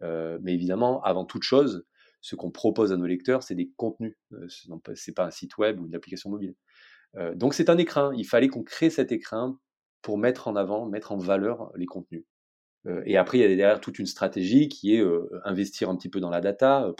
Mais 0.00 0.54
évidemment, 0.54 1.02
avant 1.02 1.24
toute 1.24 1.42
chose, 1.42 1.84
ce 2.20 2.36
qu'on 2.36 2.50
propose 2.50 2.92
à 2.92 2.96
nos 2.96 3.06
lecteurs, 3.06 3.42
c'est 3.42 3.54
des 3.54 3.70
contenus. 3.76 4.16
c'est 4.94 5.14
pas 5.14 5.26
un 5.26 5.30
site 5.30 5.58
web 5.58 5.80
ou 5.80 5.86
une 5.86 5.94
application 5.94 6.30
mobile. 6.30 6.54
Euh, 7.16 7.34
donc 7.34 7.54
c'est 7.54 7.70
un 7.70 7.78
écrin. 7.78 8.12
Il 8.16 8.26
fallait 8.26 8.48
qu'on 8.48 8.62
crée 8.62 8.90
cet 8.90 9.12
écrin 9.12 9.58
pour 10.02 10.18
mettre 10.18 10.48
en 10.48 10.56
avant, 10.56 10.86
mettre 10.86 11.12
en 11.12 11.16
valeur 11.16 11.70
les 11.76 11.86
contenus. 11.86 12.24
Euh, 12.86 13.02
et 13.04 13.16
après, 13.16 13.38
il 13.38 13.40
y 13.42 13.44
a 13.44 13.48
derrière 13.48 13.80
toute 13.80 13.98
une 13.98 14.06
stratégie 14.06 14.68
qui 14.68 14.94
est 14.94 15.00
euh, 15.00 15.28
investir 15.44 15.90
un 15.90 15.96
petit 15.96 16.08
peu 16.08 16.20
dans 16.20 16.30
la 16.30 16.40
data, 16.40 16.92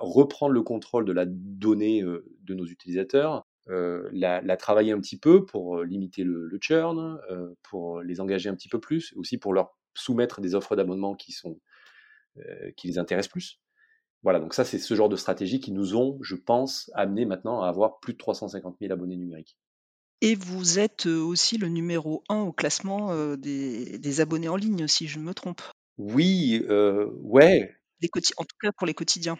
reprendre 0.00 0.52
le 0.52 0.62
contrôle 0.62 1.04
de 1.04 1.12
la 1.12 1.24
donnée 1.26 2.02
de 2.02 2.54
nos 2.54 2.66
utilisateurs, 2.66 3.46
la, 3.66 4.56
travailler 4.56 4.92
un 4.92 5.00
petit 5.00 5.18
peu 5.18 5.44
pour 5.44 5.82
limiter 5.84 6.24
le 6.24 6.58
churn, 6.60 7.20
pour 7.62 8.00
les 8.00 8.20
engager 8.20 8.48
un 8.48 8.54
petit 8.54 8.68
peu 8.68 8.80
plus, 8.80 9.12
aussi 9.16 9.38
pour 9.38 9.52
leur 9.52 9.76
soumettre 9.94 10.40
des 10.40 10.54
offres 10.54 10.74
d'abonnement 10.74 11.14
qui 11.14 11.32
sont 11.32 11.60
qui 12.76 12.88
les 12.88 12.98
intéressent 12.98 13.30
plus. 13.30 13.60
Voilà, 14.22 14.40
donc 14.40 14.54
ça, 14.54 14.64
c'est 14.64 14.78
ce 14.78 14.94
genre 14.94 15.08
de 15.08 15.16
stratégie 15.16 15.60
qui 15.60 15.72
nous 15.72 15.96
ont, 15.96 16.18
je 16.22 16.34
pense, 16.34 16.90
amené 16.94 17.24
maintenant 17.24 17.62
à 17.62 17.68
avoir 17.68 18.00
plus 18.00 18.14
de 18.14 18.18
350 18.18 18.76
000 18.80 18.92
abonnés 18.92 19.16
numériques. 19.16 19.56
Et 20.20 20.34
vous 20.34 20.80
êtes 20.80 21.06
euh, 21.06 21.20
aussi 21.20 21.58
le 21.58 21.68
numéro 21.68 22.24
1 22.28 22.40
au 22.40 22.52
classement 22.52 23.12
euh, 23.12 23.36
des, 23.36 24.20
abonnés 24.20 24.48
en 24.48 24.56
ligne, 24.56 24.88
si 24.88 25.06
je 25.06 25.18
ne 25.18 25.24
me 25.24 25.34
trompe. 25.34 25.62
Oui, 25.96 26.64
euh, 26.68 27.08
ouais. 27.22 27.76
en 28.36 28.44
tout 28.44 28.56
cas 28.60 28.72
pour 28.76 28.86
les 28.86 28.94
quotidiens. 28.94 29.38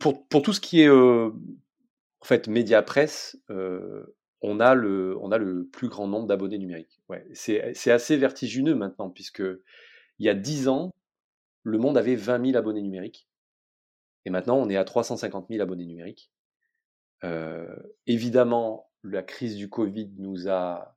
pour, 0.00 0.26
pour, 0.28 0.42
tout 0.42 0.52
ce 0.52 0.60
qui 0.60 0.80
est 0.80 0.88
en 0.88 1.32
fait 2.24 2.48
média 2.48 2.82
presse, 2.82 3.38
on, 4.40 4.60
a 4.60 4.74
le, 4.74 5.16
on 5.20 5.32
a 5.32 5.38
le 5.38 5.66
plus 5.66 5.88
grand 5.88 6.08
nombre 6.08 6.26
d'abonnés 6.26 6.58
numériques. 6.58 7.00
Ouais, 7.10 7.26
c'est 7.34 7.90
assez 7.90 8.16
vertigineux 8.16 8.74
maintenant, 8.74 9.10
puisque 9.10 9.42
il 10.18 10.26
y 10.26 10.28
a 10.30 10.34
10 10.34 10.68
ans, 10.68 10.94
le 11.62 11.78
monde 11.78 11.98
avait 11.98 12.16
20 12.16 12.46
000 12.46 12.58
abonnés 12.58 12.82
numériques. 12.82 13.28
Et 14.24 14.30
maintenant, 14.30 14.56
on 14.56 14.68
est 14.68 14.76
à 14.76 14.84
350 14.84 15.48
000 15.48 15.62
abonnés 15.62 15.86
numériques. 15.86 16.30
Euh, 17.24 17.74
évidemment, 18.06 18.90
la 19.02 19.22
crise 19.22 19.56
du 19.56 19.68
Covid 19.68 20.10
nous 20.18 20.48
a 20.48 20.96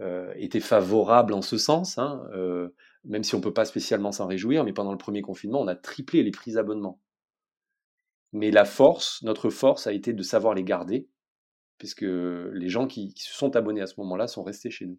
euh, 0.00 0.32
été 0.36 0.60
favorable 0.60 1.34
en 1.34 1.42
ce 1.42 1.58
sens, 1.58 1.98
hein, 1.98 2.26
euh, 2.32 2.70
même 3.04 3.24
si 3.24 3.34
on 3.34 3.38
ne 3.38 3.42
peut 3.42 3.52
pas 3.52 3.64
spécialement 3.64 4.12
s'en 4.12 4.26
réjouir, 4.26 4.64
mais 4.64 4.72
pendant 4.72 4.92
le 4.92 4.98
premier 4.98 5.22
confinement, 5.22 5.60
on 5.60 5.68
a 5.68 5.76
triplé 5.76 6.22
les 6.22 6.30
prix 6.30 6.52
d'abonnement. 6.52 7.00
Mais 8.32 8.50
la 8.50 8.64
force, 8.64 9.22
notre 9.22 9.50
force 9.50 9.86
a 9.86 9.92
été 9.92 10.12
de 10.12 10.22
savoir 10.22 10.54
les 10.54 10.64
garder, 10.64 11.08
puisque 11.78 12.02
les 12.02 12.68
gens 12.68 12.86
qui 12.86 13.12
se 13.16 13.34
sont 13.34 13.56
abonnés 13.56 13.82
à 13.82 13.86
ce 13.86 13.94
moment-là 13.98 14.26
sont 14.26 14.42
restés 14.42 14.70
chez 14.70 14.86
nous. 14.86 14.98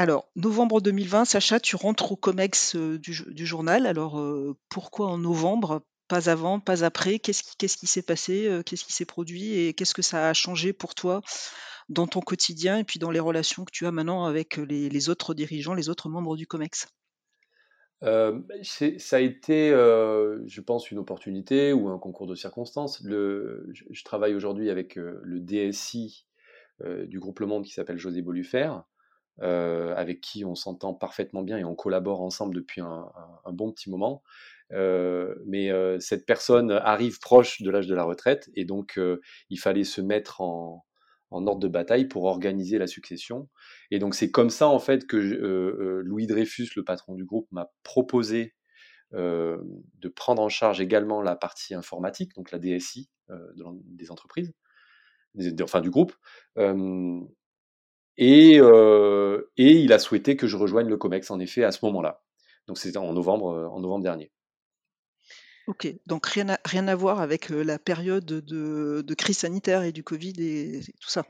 Alors, 0.00 0.30
novembre 0.36 0.80
2020, 0.80 1.24
Sacha, 1.24 1.58
tu 1.58 1.74
rentres 1.74 2.12
au 2.12 2.16
COMEX 2.16 2.76
du, 2.76 3.46
journal. 3.46 3.84
Alors, 3.84 4.22
pourquoi 4.68 5.08
en 5.08 5.18
novembre? 5.18 5.82
Pas 6.06 6.30
avant, 6.30 6.60
pas 6.60 6.84
après? 6.84 7.18
Qu'est-ce 7.18 7.42
qui, 7.76 7.86
s'est 7.88 8.02
passé 8.02 8.48
Qu'est-ce 8.64 8.84
qui 8.84 8.92
s'est 8.92 9.04
produit? 9.04 9.58
Et 9.58 9.74
qu'est-ce 9.74 9.94
que 9.94 10.02
ça 10.02 10.28
a 10.28 10.34
changé 10.34 10.72
pour 10.72 10.94
toi 10.94 11.20
dans 11.88 12.06
ton 12.06 12.20
quotidien 12.20 12.78
et 12.78 12.84
puis 12.84 13.00
dans 13.00 13.10
les 13.10 13.18
relations 13.18 13.64
que 13.64 13.72
tu 13.72 13.86
as 13.86 13.90
maintenant 13.90 14.24
avec 14.24 14.56
les, 14.58 15.08
autres 15.08 15.34
dirigeants, 15.34 15.74
les 15.74 15.88
autres 15.88 16.08
membres 16.08 16.36
du 16.36 16.46
COMEX? 16.46 16.86
Ça 18.00 18.06
a 19.16 19.18
été, 19.18 19.70
je 19.70 20.60
pense, 20.60 20.92
une 20.92 20.98
opportunité 20.98 21.72
ou 21.72 21.88
un 21.88 21.98
concours 21.98 22.28
de 22.28 22.36
circonstances. 22.36 23.02
Le, 23.02 23.68
je, 23.72 24.04
travaille 24.04 24.36
aujourd'hui 24.36 24.70
avec 24.70 24.94
le 24.94 25.40
DSI 25.40 26.28
du 26.84 27.18
groupe 27.18 27.40
Le 27.40 27.46
Monde 27.46 27.64
qui 27.64 27.72
s'appelle 27.72 27.98
José 27.98 28.22
Bolufer, 28.22 28.84
euh, 29.40 29.94
avec 29.94 30.20
qui 30.20 30.44
on 30.44 30.56
s'entend 30.56 30.94
parfaitement 30.94 31.42
bien 31.42 31.58
et 31.58 31.64
on 31.64 31.76
collabore 31.76 32.22
ensemble 32.22 32.56
depuis 32.56 32.80
un, 32.80 33.08
bon 33.52 33.70
petit 33.70 33.88
moment. 33.88 34.22
Euh, 34.72 35.36
mais 35.46 35.70
euh, 35.70 36.00
cette 36.00 36.26
personne 36.26 36.72
arrive 36.72 37.20
proche 37.20 37.62
de 37.62 37.70
l'âge 37.70 37.86
de 37.86 37.94
la 37.94 38.02
retraite 38.02 38.50
et 38.54 38.64
donc 38.64 38.98
il 39.48 39.60
fallait 39.60 39.84
se 39.84 40.00
mettre 40.00 40.40
en, 40.40 40.84
ordre 41.30 41.60
de 41.60 41.68
bataille 41.68 42.06
pour 42.06 42.24
organiser 42.24 42.78
la 42.78 42.88
succession. 42.88 43.48
Et 43.92 44.00
donc 44.00 44.16
c'est 44.16 44.30
comme 44.32 44.50
ça 44.50 44.66
en 44.66 44.80
fait 44.80 45.06
que 45.06 45.16
Louis 46.04 46.26
Dreyfus, 46.26 46.70
le 46.74 46.82
patron 46.82 47.14
du 47.14 47.24
groupe, 47.24 47.46
m'a 47.52 47.70
proposé 47.84 48.54
de 49.12 50.08
prendre 50.16 50.42
en 50.42 50.48
charge 50.48 50.80
également 50.80 51.22
la 51.22 51.36
partie 51.36 51.74
informatique, 51.74 52.34
donc 52.34 52.50
la 52.50 52.58
DSI 52.58 53.08
des 53.84 54.10
entreprises, 54.10 54.52
enfin 55.62 55.80
du 55.80 55.90
groupe. 55.90 56.12
Et, 58.18 58.58
euh, 58.60 59.48
et 59.56 59.74
il 59.74 59.92
a 59.92 60.00
souhaité 60.00 60.36
que 60.36 60.48
je 60.48 60.56
rejoigne 60.56 60.88
le 60.88 60.96
COMEX, 60.96 61.30
en 61.30 61.38
effet, 61.38 61.62
à 61.62 61.70
ce 61.70 61.84
moment-là. 61.84 62.20
Donc 62.66 62.76
c'était 62.76 62.98
en 62.98 63.12
novembre, 63.12 63.52
euh, 63.52 63.68
en 63.68 63.80
novembre 63.80 64.02
dernier. 64.02 64.32
Ok, 65.68 65.86
donc 66.06 66.26
rien 66.26 66.48
à, 66.48 66.58
rien 66.64 66.88
à 66.88 66.96
voir 66.96 67.20
avec 67.20 67.52
euh, 67.52 67.62
la 67.62 67.78
période 67.78 68.24
de, 68.24 69.02
de 69.02 69.14
crise 69.14 69.38
sanitaire 69.38 69.84
et 69.84 69.92
du 69.92 70.02
Covid 70.02 70.34
et, 70.38 70.80
tout 71.00 71.10
ça. 71.10 71.24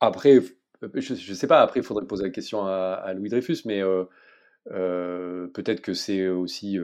Après, 0.00 0.40
je 0.94 1.12
ne 1.12 1.34
sais 1.34 1.46
pas, 1.48 1.60
après 1.62 1.80
il 1.80 1.82
faudrait 1.82 2.06
poser 2.06 2.24
la 2.24 2.30
question 2.30 2.64
à, 2.64 3.12
Louis 3.14 3.30
Dreyfus, 3.30 3.62
mais 3.64 3.82
euh, 3.82 5.48
peut-être 5.48 5.80
que 5.80 5.94
c'est 5.94 6.28
aussi 6.28 6.78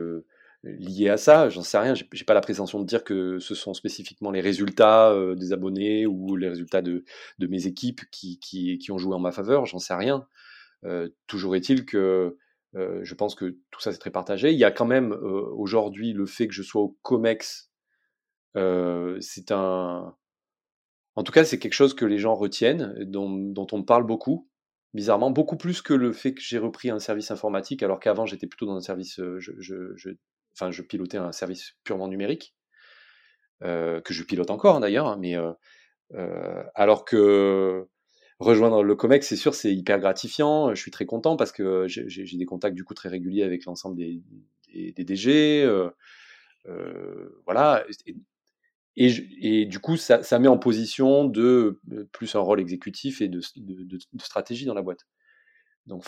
lié 0.63 1.09
à 1.09 1.17
ça, 1.17 1.49
j'en 1.49 1.63
sais 1.63 1.77
rien, 1.77 1.93
j'ai 1.95 2.25
pas 2.25 2.33
la 2.33 2.41
prétention 2.41 2.79
de 2.79 2.85
dire 2.85 3.03
que 3.03 3.39
ce 3.39 3.55
sont 3.55 3.73
spécifiquement 3.73 4.31
les 4.31 4.41
résultats 4.41 5.11
euh, 5.11 5.35
des 5.35 5.53
abonnés 5.53 6.05
ou 6.05 6.35
les 6.35 6.49
résultats 6.49 6.81
de, 6.81 7.03
mes 7.39 7.65
équipes 7.65 8.01
qui, 8.11 8.39
qui, 8.39 8.77
qui, 8.77 8.91
ont 8.91 8.97
joué 8.97 9.15
en 9.15 9.19
ma 9.19 9.31
faveur, 9.31 9.65
j'en 9.65 9.79
sais 9.79 9.95
rien. 9.95 10.27
Euh, 10.85 11.09
toujours 11.27 11.55
est-il 11.55 11.85
que 11.85 12.37
euh, 12.75 12.99
je 13.03 13.15
pense 13.15 13.35
que 13.35 13.57
tout 13.71 13.81
ça 13.81 13.91
c'est 13.91 13.97
très 13.97 14.11
partagé. 14.11 14.51
Il 14.51 14.59
y 14.59 14.63
a 14.63 14.71
quand 14.71 14.85
même 14.85 15.11
aujourd'hui 15.11 16.13
le 16.13 16.25
fait 16.25 16.47
que 16.47 16.53
je 16.53 16.63
sois 16.63 16.81
au 16.81 16.97
COMEX, 17.01 17.71
c'est 18.55 19.51
un... 19.51 20.15
En 21.15 21.23
tout 21.23 21.33
cas, 21.33 21.43
c'est 21.43 21.59
quelque 21.59 21.73
chose 21.73 21.93
que 21.93 22.05
les 22.05 22.19
gens 22.19 22.35
retiennent, 22.35 22.95
dont, 23.03 23.29
dont 23.29 23.67
on 23.73 23.83
parle 23.83 24.05
beaucoup 24.05 24.47
bizarrement, 24.93 25.31
beaucoup 25.31 25.57
plus 25.57 25.81
que 25.81 25.93
le 25.93 26.11
fait 26.13 26.33
que 26.33 26.41
j'ai 26.41 26.57
repris 26.57 26.89
un 26.89 26.99
service 26.99 27.31
informatique, 27.31 27.83
alors 27.83 27.99
qu'avant 27.99 28.25
j'étais 28.25 28.47
plutôt 28.47 28.65
dans 28.65 28.75
un 28.75 28.81
service, 28.81 29.15
je, 29.17 29.53
je, 29.59 29.93
je, 29.95 30.09
enfin, 30.53 30.71
je 30.71 30.81
pilotais 30.81 31.17
un 31.17 31.31
service 31.31 31.75
purement 31.83 32.07
numérique, 32.07 32.55
euh, 33.63 34.01
que 34.01 34.13
je 34.13 34.23
pilote 34.23 34.49
encore 34.49 34.77
hein, 34.77 34.79
d'ailleurs, 34.79 35.07
hein, 35.07 35.17
mais 35.19 35.37
euh, 35.37 35.51
euh, 36.15 36.63
alors 36.73 37.05
que 37.05 37.87
rejoindre 38.39 38.83
le 38.83 38.95
COMEX, 38.95 39.27
c'est 39.27 39.35
sûr, 39.35 39.53
c'est 39.53 39.73
hyper 39.73 39.99
gratifiant. 39.99 40.73
Je 40.73 40.81
suis 40.81 40.91
très 40.91 41.05
content 41.05 41.37
parce 41.37 41.51
que 41.51 41.85
j'ai 41.87 42.37
des 42.37 42.45
contacts 42.45 42.75
du 42.75 42.83
coup 42.83 42.95
très 42.95 43.09
réguliers 43.09 43.43
avec 43.43 43.65
l'ensemble 43.65 43.97
des, 43.97 44.23
DG, 44.97 45.69
voilà. 47.45 47.85
Et, 48.97 49.65
du 49.65 49.79
coup, 49.79 49.95
ça, 49.95 50.39
met 50.39 50.47
en 50.47 50.57
position 50.57 51.25
de 51.25 51.79
plus 52.11 52.35
un 52.35 52.39
rôle 52.39 52.59
exécutif 52.59 53.21
et 53.21 53.27
de, 53.29 53.41
de 53.57 54.21
stratégie 54.21 54.65
dans 54.65 54.73
la 54.73 54.81
boîte. 54.81 55.05
Donc, 55.85 56.03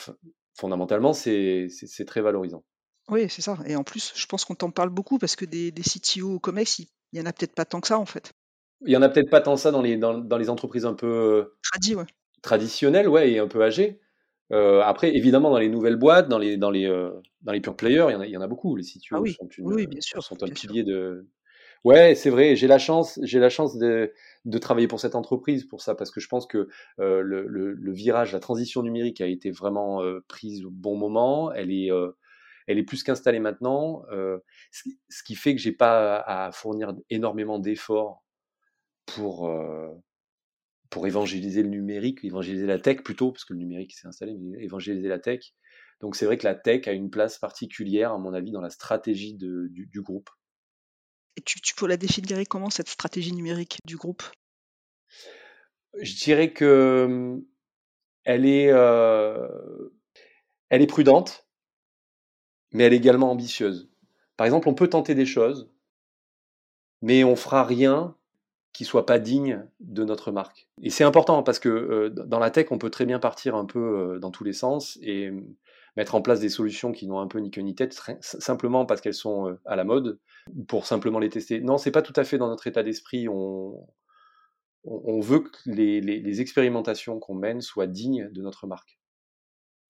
fondamentalement, 0.55 1.13
c'est 1.13 1.69
très 2.07 2.21
valorisant. 2.21 2.63
Oui, 3.09 3.27
c'est 3.29 3.41
ça. 3.41 3.57
Et 3.65 3.75
en 3.75 3.83
plus, 3.83 4.13
je 4.15 4.25
pense 4.25 4.45
qu'on 4.45 4.55
t'en 4.55 4.71
parle 4.71 4.89
beaucoup 4.89 5.17
parce 5.17 5.35
que 5.35 5.45
des, 5.45 5.71
des 5.71 5.81
CTO 5.81 6.35
au 6.35 6.39
COMEX, 6.39 6.79
il 6.79 6.87
y 7.13 7.21
en 7.21 7.25
a 7.25 7.33
peut-être 7.33 7.53
pas 7.53 7.65
tant 7.65 7.81
que 7.81 7.87
ça 7.87 7.99
en 7.99 8.05
fait. 8.05 8.31
Il 8.85 8.91
y 8.91 8.97
en 8.97 9.01
a 9.01 9.09
peut-être 9.09 9.29
pas 9.29 9.41
tant 9.41 9.55
ça 9.55 9.71
dans 9.71 9.81
les, 9.81 9.97
dans, 9.97 10.17
dans 10.17 10.37
les 10.37 10.49
entreprises 10.49 10.85
un 10.85 10.93
peu 10.93 11.53
ouais. 11.95 12.05
traditionnelles, 12.41 13.07
ouais, 13.07 13.31
et 13.31 13.39
un 13.39 13.47
peu 13.47 13.63
âgées. 13.63 13.99
Euh, 14.51 14.81
après, 14.81 15.15
évidemment, 15.15 15.49
dans 15.49 15.57
les 15.57 15.69
nouvelles 15.69 15.95
boîtes, 15.95 16.27
dans 16.27 16.37
les, 16.37 16.57
dans 16.57 16.69
les, 16.69 16.85
euh, 16.85 17.11
dans 17.41 17.53
les 17.53 17.61
pure 17.61 17.75
players, 17.75 18.07
il 18.09 18.13
y, 18.13 18.15
en 18.15 18.21
a, 18.21 18.27
il 18.27 18.31
y 18.31 18.37
en 18.37 18.41
a 18.41 18.47
beaucoup. 18.47 18.75
Les 18.75 18.83
CTO 18.83 19.15
ah 19.15 19.21
oui. 19.21 19.33
sont, 19.33 19.47
une, 19.57 19.73
oui, 19.73 19.87
bien 19.87 20.01
sûr, 20.01 20.21
sont 20.21 20.41
un 20.43 20.47
pilier 20.47 20.83
de. 20.83 21.27
Ouais, 21.83 22.15
c'est 22.15 22.29
vrai. 22.29 22.55
J'ai 22.55 22.67
la 22.67 22.77
chance, 22.77 23.19
j'ai 23.23 23.39
la 23.39 23.49
chance 23.49 23.77
de, 23.77 24.13
de, 24.45 24.57
travailler 24.57 24.87
pour 24.87 24.99
cette 24.99 25.15
entreprise 25.15 25.65
pour 25.65 25.81
ça, 25.81 25.95
parce 25.95 26.11
que 26.11 26.21
je 26.21 26.27
pense 26.27 26.45
que 26.45 26.69
euh, 26.99 27.21
le, 27.21 27.45
le, 27.47 27.73
le, 27.73 27.91
virage, 27.91 28.31
la 28.31 28.39
transition 28.39 28.83
numérique 28.83 29.19
a 29.19 29.27
été 29.27 29.51
vraiment 29.51 30.01
euh, 30.01 30.23
prise 30.27 30.63
au 30.63 30.69
bon 30.69 30.95
moment. 30.95 31.51
Elle 31.51 31.71
est, 31.71 31.91
euh, 31.91 32.11
elle 32.67 32.77
est 32.77 32.83
plus 32.83 33.03
qu'installée 33.03 33.39
maintenant, 33.39 34.03
euh, 34.11 34.39
ce, 34.71 35.23
qui 35.23 35.35
fait 35.35 35.55
que 35.55 35.61
j'ai 35.61 35.71
pas 35.71 36.17
à 36.19 36.51
fournir 36.51 36.93
énormément 37.09 37.59
d'efforts 37.59 38.23
pour 39.05 39.47
euh, 39.47 39.89
pour 40.89 41.07
évangéliser 41.07 41.63
le 41.63 41.69
numérique, 41.69 42.23
évangéliser 42.23 42.67
la 42.67 42.79
tech 42.79 43.01
plutôt, 43.01 43.31
parce 43.31 43.45
que 43.45 43.53
le 43.53 43.59
numérique 43.59 43.93
s'est 43.93 44.07
installé, 44.07 44.35
mais 44.39 44.63
évangéliser 44.63 45.07
la 45.07 45.19
tech. 45.19 45.53
Donc 46.01 46.15
c'est 46.15 46.25
vrai 46.25 46.37
que 46.37 46.45
la 46.45 46.53
tech 46.53 46.87
a 46.87 46.91
une 46.91 47.09
place 47.09 47.39
particulière, 47.39 48.11
à 48.11 48.17
mon 48.19 48.33
avis, 48.33 48.51
dans 48.51 48.61
la 48.61 48.69
stratégie 48.69 49.33
de, 49.33 49.67
du, 49.71 50.01
groupe. 50.01 50.29
Et 51.35 51.41
tu, 51.41 51.59
tu 51.61 51.73
peux 51.73 51.87
la 51.87 51.97
définir 51.97 52.37
comment 52.47 52.69
cette 52.69 52.89
stratégie 52.89 53.33
numérique 53.33 53.77
du 53.85 53.97
groupe? 53.97 54.21
Je 55.99 56.15
dirais 56.15 56.53
que 56.53 57.41
elle 58.23 58.45
est, 58.45 58.69
euh, 58.71 59.89
elle 60.69 60.81
est 60.81 60.87
prudente 60.87 61.42
mais 62.73 62.83
elle 62.83 62.93
est 62.93 62.97
également 62.97 63.31
ambitieuse. 63.31 63.89
Par 64.35 64.45
exemple, 64.45 64.67
on 64.67 64.73
peut 64.73 64.89
tenter 64.89 65.15
des 65.15 65.25
choses, 65.25 65.69
mais 67.01 67.23
on 67.23 67.35
fera 67.35 67.63
rien 67.63 68.15
qui 68.73 68.85
soit 68.85 69.05
pas 69.05 69.19
digne 69.19 69.63
de 69.79 70.03
notre 70.03 70.31
marque. 70.31 70.67
Et 70.81 70.89
c'est 70.89 71.03
important 71.03 71.43
parce 71.43 71.59
que 71.59 71.69
euh, 71.69 72.09
dans 72.09 72.39
la 72.39 72.49
tech, 72.49 72.67
on 72.71 72.79
peut 72.79 72.89
très 72.89 73.05
bien 73.05 73.19
partir 73.19 73.55
un 73.55 73.65
peu 73.65 73.79
euh, 74.15 74.19
dans 74.19 74.31
tous 74.31 74.43
les 74.43 74.53
sens 74.53 74.97
et 75.03 75.31
mettre 75.95 76.15
en 76.15 76.23
place 76.23 76.39
des 76.39 76.49
solutions 76.49 76.91
qui 76.91 77.05
n'ont 77.05 77.19
un 77.19 77.27
peu 77.27 77.37
ni 77.37 77.51
queue 77.51 77.61
ni 77.61 77.75
tête, 77.75 77.95
simplement 78.21 78.87
parce 78.87 78.99
qu'elles 78.99 79.13
sont 79.13 79.47
euh, 79.47 79.59
à 79.65 79.75
la 79.75 79.83
mode, 79.83 80.19
ou 80.55 80.63
pour 80.63 80.87
simplement 80.87 81.19
les 81.19 81.29
tester. 81.29 81.61
Non, 81.61 81.77
c'est 81.77 81.91
pas 81.91 82.01
tout 82.01 82.13
à 82.15 82.23
fait 82.23 82.39
dans 82.39 82.47
notre 82.47 82.65
état 82.65 82.81
d'esprit. 82.81 83.27
On, 83.29 83.85
veut 85.21 85.41
que 85.41 85.49
les 85.65 86.41
expérimentations 86.41 87.19
qu'on 87.19 87.35
mène 87.35 87.61
soient 87.61 87.87
dignes 87.87 88.29
de 88.31 88.41
notre 88.41 88.65
marque. 88.65 88.97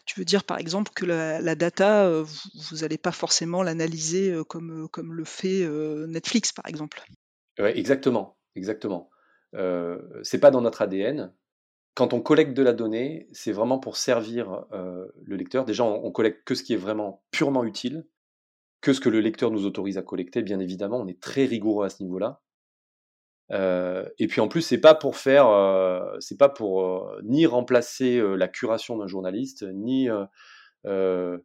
Tu 0.05 0.19
veux 0.19 0.25
dire 0.25 0.43
par 0.43 0.57
exemple 0.57 0.91
que 0.93 1.05
la, 1.05 1.55
data, 1.55 2.05
euh, 2.05 2.25
vous 2.69 2.77
n'allez 2.77 2.97
pas 2.97 3.11
forcément 3.11 3.63
l'analyser 3.63 4.31
euh, 4.31 4.43
comme, 4.43 4.83
euh, 4.83 4.87
comme 4.87 5.13
le 5.13 5.23
fait 5.23 5.67
Netflix 6.07 6.51
par 6.51 6.67
exemple? 6.67 7.01
Ouais, 7.59 7.77
Exactement, 7.77 8.37
exactement. 8.55 9.09
Euh, 9.55 9.99
c'est 10.23 10.39
pas 10.39 10.51
dans 10.51 10.61
notre 10.61 10.81
ADN. 10.81 11.33
Quand 11.95 12.13
on 12.13 12.21
collecte 12.21 12.53
de 12.53 12.63
la 12.63 12.73
donnée, 12.73 13.29
c'est 13.33 13.51
vraiment 13.51 13.77
pour 13.77 13.97
servir 13.97 14.65
le 14.71 15.35
lecteur. 15.35 15.63
Déjà, 15.63 15.83
on, 15.83 16.03
on, 16.03 16.11
collecte 16.11 16.43
que 16.43 16.55
ce 16.55 16.63
qui 16.63 16.73
est 16.73 16.77
vraiment 16.77 17.23
purement 17.29 17.63
utile, 17.63 18.07
que 18.81 18.93
ce 18.93 18.99
que 18.99 19.09
le 19.09 19.19
lecteur 19.19 19.51
nous 19.51 19.67
autorise 19.67 19.99
à 19.99 20.01
collecter. 20.01 20.41
Bien 20.41 20.59
évidemment, 20.59 20.97
on 20.97 21.07
est 21.07 21.21
très 21.21 21.45
rigoureux 21.45 21.85
à 21.85 21.91
ce 21.91 22.01
niveau-là. 22.01 22.41
Euh, 23.53 24.09
et 24.17 24.27
puis 24.27 24.41
en 24.41 24.47
plus, 24.47 24.61
c'est 24.61 24.79
pas 24.79 24.95
pour 24.95 25.15
faire, 25.15 25.47
euh, 25.47 26.17
c'est 26.19 26.37
pas 26.37 26.49
pour 26.49 26.81
euh, 26.81 27.21
ni 27.23 27.45
remplacer 27.45 28.21
la 28.35 28.47
curation 28.47 28.97
d'un 28.97 29.07
journaliste, 29.07 29.63
ni, 29.63 30.09
bah, 30.83 31.37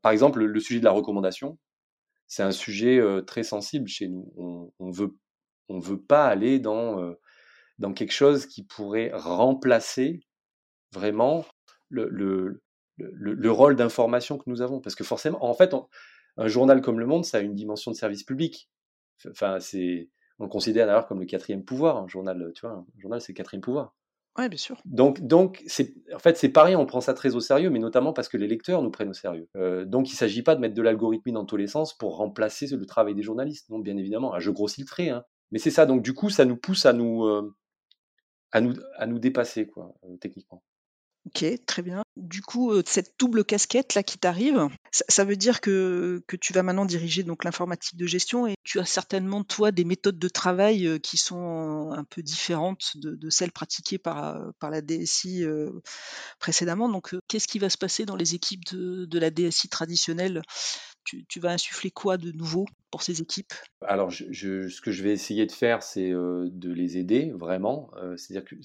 par 0.00 0.12
exemple, 0.12 0.42
le, 0.42 0.60
sujet 0.60 0.80
de 0.80 0.84
la 0.84 0.92
recommandation, 0.92 1.58
c'est 2.26 2.42
un 2.42 2.52
sujet 2.52 3.00
très 3.26 3.42
sensible 3.42 3.88
chez 3.88 4.08
nous. 4.08 4.32
On, 4.36 4.72
on 4.78 4.90
veut, 4.90 5.14
on 5.68 5.78
veut 5.78 6.00
pas 6.00 6.26
aller 6.26 6.58
dans 6.58 7.14
dans 7.78 7.92
quelque 7.94 8.12
chose 8.12 8.46
qui 8.46 8.62
pourrait 8.62 9.10
remplacer 9.12 10.20
vraiment 10.92 11.44
le, 11.88 12.08
le, 12.08 12.62
le 12.96 13.50
rôle 13.50 13.74
d'information 13.76 14.38
que 14.38 14.44
nous 14.46 14.62
avons, 14.62 14.80
parce 14.80 14.94
que 14.94 15.04
forcément, 15.04 15.44
en 15.44 15.54
fait, 15.54 15.74
un 16.36 16.46
journal 16.48 16.80
comme 16.80 17.00
Le 17.00 17.06
Monde, 17.06 17.24
ça 17.24 17.38
a 17.38 17.40
une 17.40 17.54
dimension 17.54 17.90
de 17.90 17.96
service 17.96 18.22
public. 18.22 18.70
Enfin, 19.28 19.58
c'est 19.58 20.08
on 20.38 20.44
le 20.44 20.50
considère 20.50 20.86
d'ailleurs 20.86 21.06
comme 21.06 21.20
le 21.20 21.26
quatrième 21.26 21.64
pouvoir. 21.64 21.96
Un 21.98 22.08
journal, 22.08 22.52
tu 22.54 22.66
vois, 22.66 22.76
un 22.76 23.00
journal, 23.00 23.20
c'est 23.20 23.32
le 23.32 23.36
quatrième 23.36 23.62
pouvoir. 23.62 23.94
Oui, 24.38 24.48
bien 24.48 24.58
sûr. 24.58 24.80
Donc, 24.86 25.20
donc 25.20 25.62
c'est, 25.66 25.94
en 26.14 26.18
fait, 26.18 26.38
c'est 26.38 26.48
pareil, 26.48 26.74
on 26.74 26.86
prend 26.86 27.02
ça 27.02 27.12
très 27.12 27.34
au 27.34 27.40
sérieux, 27.40 27.68
mais 27.68 27.78
notamment 27.78 28.14
parce 28.14 28.28
que 28.28 28.38
les 28.38 28.46
lecteurs 28.46 28.82
nous 28.82 28.90
prennent 28.90 29.10
au 29.10 29.14
sérieux. 29.14 29.48
Euh, 29.56 29.84
donc, 29.84 30.08
il 30.08 30.12
ne 30.12 30.16
s'agit 30.16 30.42
pas 30.42 30.54
de 30.54 30.60
mettre 30.60 30.74
de 30.74 30.80
l'algorithmie 30.80 31.32
dans 31.32 31.44
tous 31.44 31.58
les 31.58 31.66
sens 31.66 31.96
pour 31.96 32.16
remplacer 32.16 32.66
le 32.66 32.86
travail 32.86 33.14
des 33.14 33.22
journalistes. 33.22 33.68
Non, 33.68 33.78
bien 33.78 33.96
évidemment, 33.98 34.38
je 34.38 34.50
grossis 34.50 34.80
le 34.80 34.86
trait, 34.86 35.10
hein. 35.10 35.24
mais 35.50 35.58
c'est 35.58 35.70
ça. 35.70 35.84
Donc, 35.84 36.02
du 36.02 36.14
coup, 36.14 36.30
ça 36.30 36.46
nous 36.46 36.56
pousse 36.56 36.86
à 36.86 36.94
nous, 36.94 37.24
euh, 37.24 37.54
à 38.52 38.62
nous, 38.62 38.74
à 38.96 39.06
nous 39.06 39.18
dépasser, 39.18 39.66
quoi, 39.66 39.94
euh, 40.04 40.16
techniquement. 40.16 40.62
Ok, 41.26 41.44
très 41.66 41.82
bien. 41.82 42.02
du 42.16 42.42
coup, 42.42 42.72
cette 42.84 43.14
double 43.18 43.44
casquette 43.44 43.94
là 43.94 44.02
qui 44.02 44.18
t'arrive, 44.18 44.68
ça, 44.90 45.24
veut 45.24 45.36
dire 45.36 45.60
que, 45.60 46.20
tu 46.40 46.52
vas 46.52 46.64
maintenant 46.64 46.84
diriger 46.84 47.22
donc 47.22 47.44
l'informatique 47.44 47.96
de 47.96 48.06
gestion 48.06 48.48
et 48.48 48.54
tu 48.64 48.80
as 48.80 48.84
certainement 48.84 49.44
toi 49.44 49.70
des 49.70 49.84
méthodes 49.84 50.18
de 50.18 50.28
travail 50.28 51.00
qui 51.00 51.16
sont 51.16 51.92
un 51.92 52.02
peu 52.04 52.22
différentes 52.22 52.96
de, 52.96 53.30
celles 53.30 53.52
pratiquées 53.52 53.98
par, 53.98 54.52
par 54.58 54.70
la 54.70 54.80
DSI 54.80 55.44
précédemment. 56.40 56.88
Donc, 56.88 57.14
qu'est-ce 57.28 57.46
qui 57.46 57.60
va 57.60 57.70
se 57.70 57.78
passer 57.78 58.04
dans 58.04 58.16
les 58.16 58.34
équipes 58.34 58.64
de, 58.72 59.04
de 59.04 59.18
la 59.20 59.30
DSI 59.30 59.68
traditionnelle 59.68 60.42
tu, 61.04 61.40
vas 61.40 61.52
insuffler 61.52 61.90
quoi 61.90 62.16
de 62.16 62.32
nouveau 62.32 62.66
pour 62.90 63.02
ces 63.02 63.20
équipes? 63.20 63.52
Alors, 63.82 64.12
ce 64.12 64.80
que 64.80 64.92
je 64.92 65.02
vais 65.02 65.12
essayer 65.12 65.46
de 65.46 65.52
faire, 65.52 65.82
c'est 65.82 66.10
de 66.10 66.72
les 66.72 66.98
aider 66.98 67.32
vraiment. 67.34 67.90
C'est-à-dire 68.16 68.44
que 68.44 68.56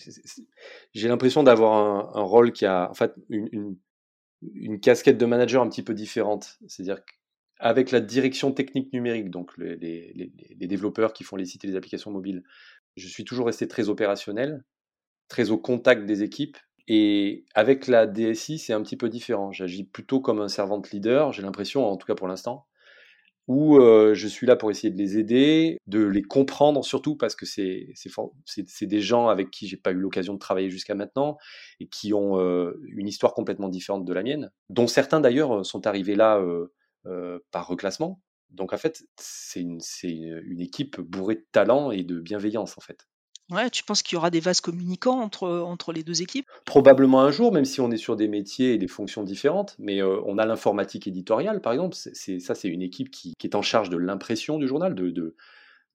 j'ai 0.93 1.07
l'impression 1.07 1.43
d'avoir 1.43 2.15
un, 2.15 2.21
rôle 2.21 2.51
qui 2.51 2.65
a 2.65 2.89
en 2.89 2.93
fait 2.93 3.13
une, 3.29 3.77
casquette 4.81 5.17
de 5.17 5.25
manager 5.25 5.61
un 5.61 5.69
petit 5.69 5.83
peu 5.83 5.93
différente. 5.93 6.57
C'est-à-dire 6.67 7.01
qu'avec 7.59 7.91
la 7.91 7.99
direction 7.99 8.51
technique 8.51 8.93
numérique, 8.93 9.29
donc 9.29 9.57
les, 9.57 10.31
développeurs 10.55 11.13
qui 11.13 11.23
font 11.23 11.35
les 11.35 11.45
sites 11.45 11.63
et 11.63 11.67
les 11.67 11.75
applications 11.75 12.11
mobiles, 12.11 12.43
je 12.95 13.07
suis 13.07 13.25
toujours 13.25 13.47
resté 13.47 13.67
très 13.67 13.89
opérationnel, 13.89 14.63
très 15.27 15.51
au 15.51 15.57
contact 15.57 16.05
des 16.05 16.23
équipes 16.23 16.57
et 16.87 17.45
avec 17.53 17.87
la 17.87 18.07
DSI, 18.07 18.59
c'est 18.59 18.73
un 18.73 18.81
petit 18.81 18.95
peu 18.97 19.09
différent. 19.09 19.51
J'agis 19.51 19.83
plutôt 19.83 20.21
comme 20.21 20.39
un 20.39 20.47
servant 20.47 20.81
leader, 20.91 21.33
j'ai 21.33 21.41
l'impression, 21.41 21.85
en 21.85 21.97
tout 21.97 22.07
cas 22.07 22.15
pour 22.15 22.27
l'instant, 22.27 22.65
où 23.47 23.77
euh, 23.77 24.13
je 24.13 24.27
suis 24.27 24.47
là 24.47 24.55
pour 24.55 24.71
essayer 24.71 24.91
de 24.91 24.97
les 24.97 25.17
aider, 25.17 25.79
de 25.87 26.03
les 26.03 26.21
comprendre 26.21 26.83
surtout, 26.83 27.15
parce 27.15 27.35
que 27.35 27.45
c'est 27.45 28.85
des 28.85 29.01
gens 29.01 29.27
avec 29.27 29.51
qui 29.51 29.67
j'ai 29.67 29.77
pas 29.77 29.91
eu 29.91 29.95
l'occasion 29.95 30.33
de 30.33 30.39
travailler 30.39 30.69
jusqu'à 30.69 30.95
maintenant 30.95 31.37
et 31.79 31.87
qui 31.87 32.13
ont 32.13 32.39
euh, 32.39 32.73
une 32.87 33.07
histoire 33.07 33.33
complètement 33.33 33.69
différente 33.69 34.05
de 34.05 34.13
la 34.13 34.23
mienne, 34.23 34.51
dont 34.69 34.87
certains 34.87 35.19
d'ailleurs 35.21 35.65
sont 35.65 35.87
arrivés 35.87 36.15
là 36.15 36.41
euh, 37.05 37.39
par 37.51 37.67
reclassement. 37.67 38.21
Donc 38.49 38.71
en 38.73 38.77
fait, 38.77 39.03
c'est 39.17 39.61
une, 39.61 39.79
une 40.03 40.61
équipe 40.61 41.01
bourrée 41.01 41.35
de 41.35 41.45
talent 41.51 41.91
et 41.91 42.03
de 42.03 42.19
bienveillance 42.19 42.77
en 42.77 42.81
fait. 42.81 43.07
Ouais, 43.49 43.69
tu 43.69 43.83
penses 43.83 44.03
qu'il 44.03 44.15
y 44.15 44.17
aura 44.17 44.29
des 44.29 44.41
vases 44.41 44.59
communicants 44.59 45.21
entre, 45.21 45.47
entre 45.47 45.93
les 45.93 46.03
deux 46.03 46.21
équipes? 46.21 46.47
Probablement 46.65 47.21
un 47.21 47.31
jour, 47.31 47.53
même 47.53 47.63
si 47.63 47.79
on 47.79 47.89
est 47.91 47.97
sur 47.97 48.17
des 48.17 48.27
métiers 48.27 48.73
et 48.73 48.77
des 48.77 48.89
fonctions 48.89 49.23
différentes. 49.23 49.75
Mais 49.79 50.03
on 50.03 50.37
a 50.37 50.45
l'informatique 50.45 51.07
éditoriale, 51.07 51.61
par 51.61 51.71
exemple. 51.71 51.95
C'est, 51.95 52.39
ça, 52.39 52.55
c'est 52.55 52.67
une 52.67 52.81
équipe 52.81 53.09
qui, 53.09 53.33
est 53.41 53.55
en 53.55 53.61
charge 53.61 53.89
de 53.89 53.95
l'impression 53.95 54.57
du 54.57 54.67
journal, 54.67 54.95
de, 54.95 55.09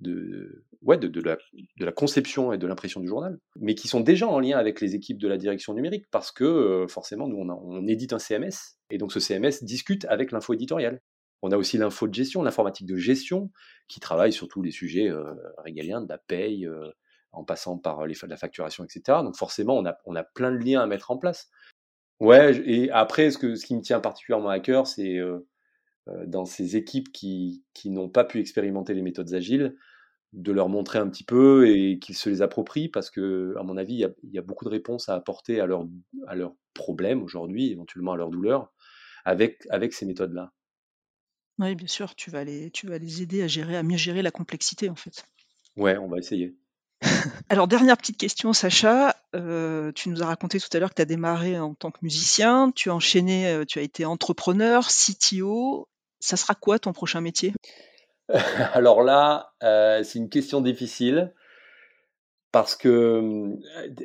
de, 0.01 0.65
ouais, 0.81 0.97
de, 0.97 1.09
de, 1.09 1.21
la, 1.21 1.93
conception 1.93 2.55
et 2.55 2.59
de 2.59 2.67
l'impression 2.67 3.01
du 3.01 3.09
journal, 3.09 3.39
mais 3.57 3.75
qui 3.75 3.87
sont 3.87 4.01
déjà 4.01 4.27
en 4.27 4.41
lien 4.41 4.57
avec 4.57 4.81
les 4.81 4.95
équipes 4.95 5.19
de 5.19 5.29
la 5.29 5.37
direction 5.37 5.75
numérique, 5.75 6.07
parce 6.11 6.33
que 6.33 6.87
forcément, 6.89 7.29
nous, 7.29 7.37
on, 7.37 7.87
édite 7.87 8.15
un 8.15 8.19
CMS, 8.19 8.79
et 8.89 8.97
donc 8.97 9.13
ce 9.13 9.21
CMS 9.21 9.63
discute 9.63 10.07
avec 10.07 10.33
l'info 10.33 10.55
éditoriale. 10.55 11.03
On 11.43 11.51
a 11.51 11.59
aussi 11.59 11.77
l'info 11.77 12.09
de 12.09 12.15
gestion, 12.15 12.43
l'informatique 12.43 12.87
de 12.87 12.97
gestion, 12.97 13.51
qui 13.89 14.01
travaille 14.01 14.33
sur 14.33 14.49
tous 14.49 14.63
les 14.63 14.71
sujets 14.71 15.11
régaliens, 15.59 16.01
de 16.01 16.09
la 16.09 16.19
paye, 16.19 16.67
en 17.33 17.45
passant 17.45 17.79
par 17.79 18.07
les, 18.07 18.15
la 18.29 18.37
facturation, 18.37 18.85
etc. 18.85 19.19
Donc 19.23 19.37
forcément, 19.37 19.77
on 19.77 19.87
a, 19.87 19.97
on 20.05 20.15
a 20.15 20.23
plein 20.23 20.53
de 20.53 20.59
liens 20.59 20.81
à 20.81 20.87
mettre 20.87 21.11
en 21.11 21.19
place. 21.19 21.51
Ouais, 22.21 22.57
et 22.65 22.91
après, 22.91 23.31
ce, 23.31 23.39
que, 23.39 23.55
ce 23.57 23.67
qui 23.67 23.75
me 23.75 23.81
tient 23.81 24.01
particulièrement 24.01 24.51
à 24.51 24.61
cœur, 24.61 24.87
c'est 24.87 25.19
euh, 25.19 25.49
euh, 26.09 26.25
dans 26.27 26.45
ces 26.45 26.77
équipes 26.77 27.11
qui, 27.13 27.65
qui 27.75 27.91
n'ont 27.91 28.09
pas 28.09 28.25
pu 28.25 28.39
expérimenter 28.39 28.95
les 28.95 29.03
méthodes 29.03 29.35
agiles, 29.35 29.77
de 30.33 30.53
leur 30.53 30.69
montrer 30.69 30.99
un 30.99 31.09
petit 31.09 31.25
peu 31.25 31.69
et 31.69 31.99
qu'ils 31.99 32.15
se 32.15 32.31
les 32.31 32.41
approprient, 32.41 32.89
parce 32.89 33.11
que, 33.11 33.55
à 33.59 33.65
mon 33.65 33.77
avis, 33.77 33.95
il 33.95 34.01
y 34.01 34.05
a, 34.05 34.11
y 34.25 34.39
a, 34.39 34.43
beaucoup 34.43 34.65
de 34.65 34.71
réponses 34.71 35.09
à 35.09 35.15
apporter 35.15 35.61
à 35.61 35.67
leurs 35.67 35.87
à 36.27 36.35
leurs 36.35 36.55
problèmes 36.75 37.23
aujourd'hui, 37.23 37.71
éventuellement 37.71 38.13
à 38.13 38.17
leurs 38.17 38.31
douleurs, 38.31 38.73
avec, 39.25 39.67
avec 39.71 39.93
ces 39.93 40.07
méthodes-là. 40.07 40.53
Oui, 41.59 41.75
bien 41.75 41.87
sûr, 41.87 42.15
tu 42.15 42.31
vas, 42.31 42.45
les, 42.45 42.71
tu 42.71 42.87
vas 42.87 42.99
les 42.99 43.23
aider 43.23 43.43
à 43.43 43.47
gérer, 43.47 43.77
à 43.77 43.83
mieux 43.83 43.99
gérer 43.99 44.23
la 44.23 44.31
complexité, 44.31 44.89
en 44.89 44.97
fait. 44.97 45.27
Ouais, 45.77 45.97
on 45.99 46.09
va 46.09 46.19
essayer. 46.19 46.57
Alors, 47.49 47.69
dernière 47.69 47.97
petite 47.97 48.17
question, 48.17 48.53
Sacha. 48.53 49.17
Euh, 49.35 49.93
tu 49.93 50.09
nous 50.09 50.23
as 50.23 50.27
raconté 50.27 50.59
tout 50.59 50.69
à 50.73 50.79
l'heure 50.79 50.91
que 50.91 50.95
tu 50.95 51.03
as 51.03 51.07
démarré 51.07 51.59
en 51.59 51.75
tant 51.75 51.91
que 51.91 51.99
musicien, 52.03 52.73
tu 52.75 52.91
as 52.91 52.95
enchaîné, 52.95 53.47
euh, 53.49 53.65
tu 53.67 53.79
as 53.79 53.83
été 53.83 54.05
entrepreneur, 54.05 54.87
CTO. 54.87 55.89
Ça 56.21 56.37
sera 56.37 56.55
quoi 56.55 56.79
ton 56.79 56.93
prochain 56.93 57.21
métier? 57.21 57.53
Alors 58.73 59.03
là, 59.03 59.53
euh, 59.63 60.03
c'est 60.05 60.19
une 60.19 60.29
question 60.29 60.61
difficile 60.61 61.33
parce 62.53 62.77
que, 62.77 63.57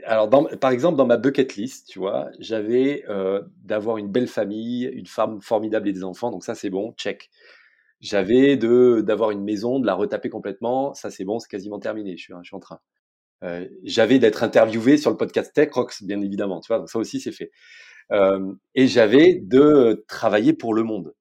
alors 0.06 0.30
par 0.62 0.72
exemple, 0.72 0.98
dans 0.98 1.06
ma 1.06 1.18
bucket 1.18 1.56
list, 1.58 1.90
tu 1.90 2.00
vois, 2.00 2.30
j'avais 2.40 3.04
d'avoir 3.66 3.98
une 3.98 4.08
belle 4.08 4.30
famille, 4.30 4.86
une 4.86 5.06
femme 5.06 5.42
formidable 5.42 5.90
et 5.90 5.92
des 5.92 6.06
enfants, 6.06 6.32
donc 6.32 6.46
ça 6.46 6.56
c'est 6.56 6.70
bon, 6.70 6.94
check. 6.94 7.30
J'avais 8.00 8.58
de 8.58 9.02
d'avoir 9.06 9.32
une 9.32 9.44
maison, 9.44 9.80
de 9.80 9.86
la 9.86 9.96
retaper 9.96 10.30
complètement. 10.30 10.94
Ça, 10.94 11.10
c'est 11.10 11.26
bon, 11.26 11.40
c'est 11.40 11.50
quasiment 11.50 11.80
terminé. 11.80 12.18
Je 12.18 12.24
suis, 12.24 12.34
je 12.42 12.48
suis 12.48 12.56
en 12.56 12.60
train. 12.60 12.80
Euh, 13.44 13.68
j'avais 13.84 14.20
d'être 14.20 14.44
interviewé 14.44 14.98
sur 14.98 15.12
le 15.12 15.18
podcast 15.18 15.54
Tech 15.54 15.72
Rocks, 15.74 16.04
bien 16.04 16.22
évidemment. 16.22 16.60
Tu 16.62 16.68
vois, 16.68 16.80
donc 16.80 16.90
ça 16.90 17.00
aussi, 17.00 17.20
c'est 17.20 17.32
fait. 17.32 17.52
Euh, 18.12 18.54
et 18.76 18.88
j'avais 18.88 19.36
de 19.44 20.06
travailler 20.08 20.54
pour 20.54 20.74
le 20.74 20.84
monde. 20.84 21.14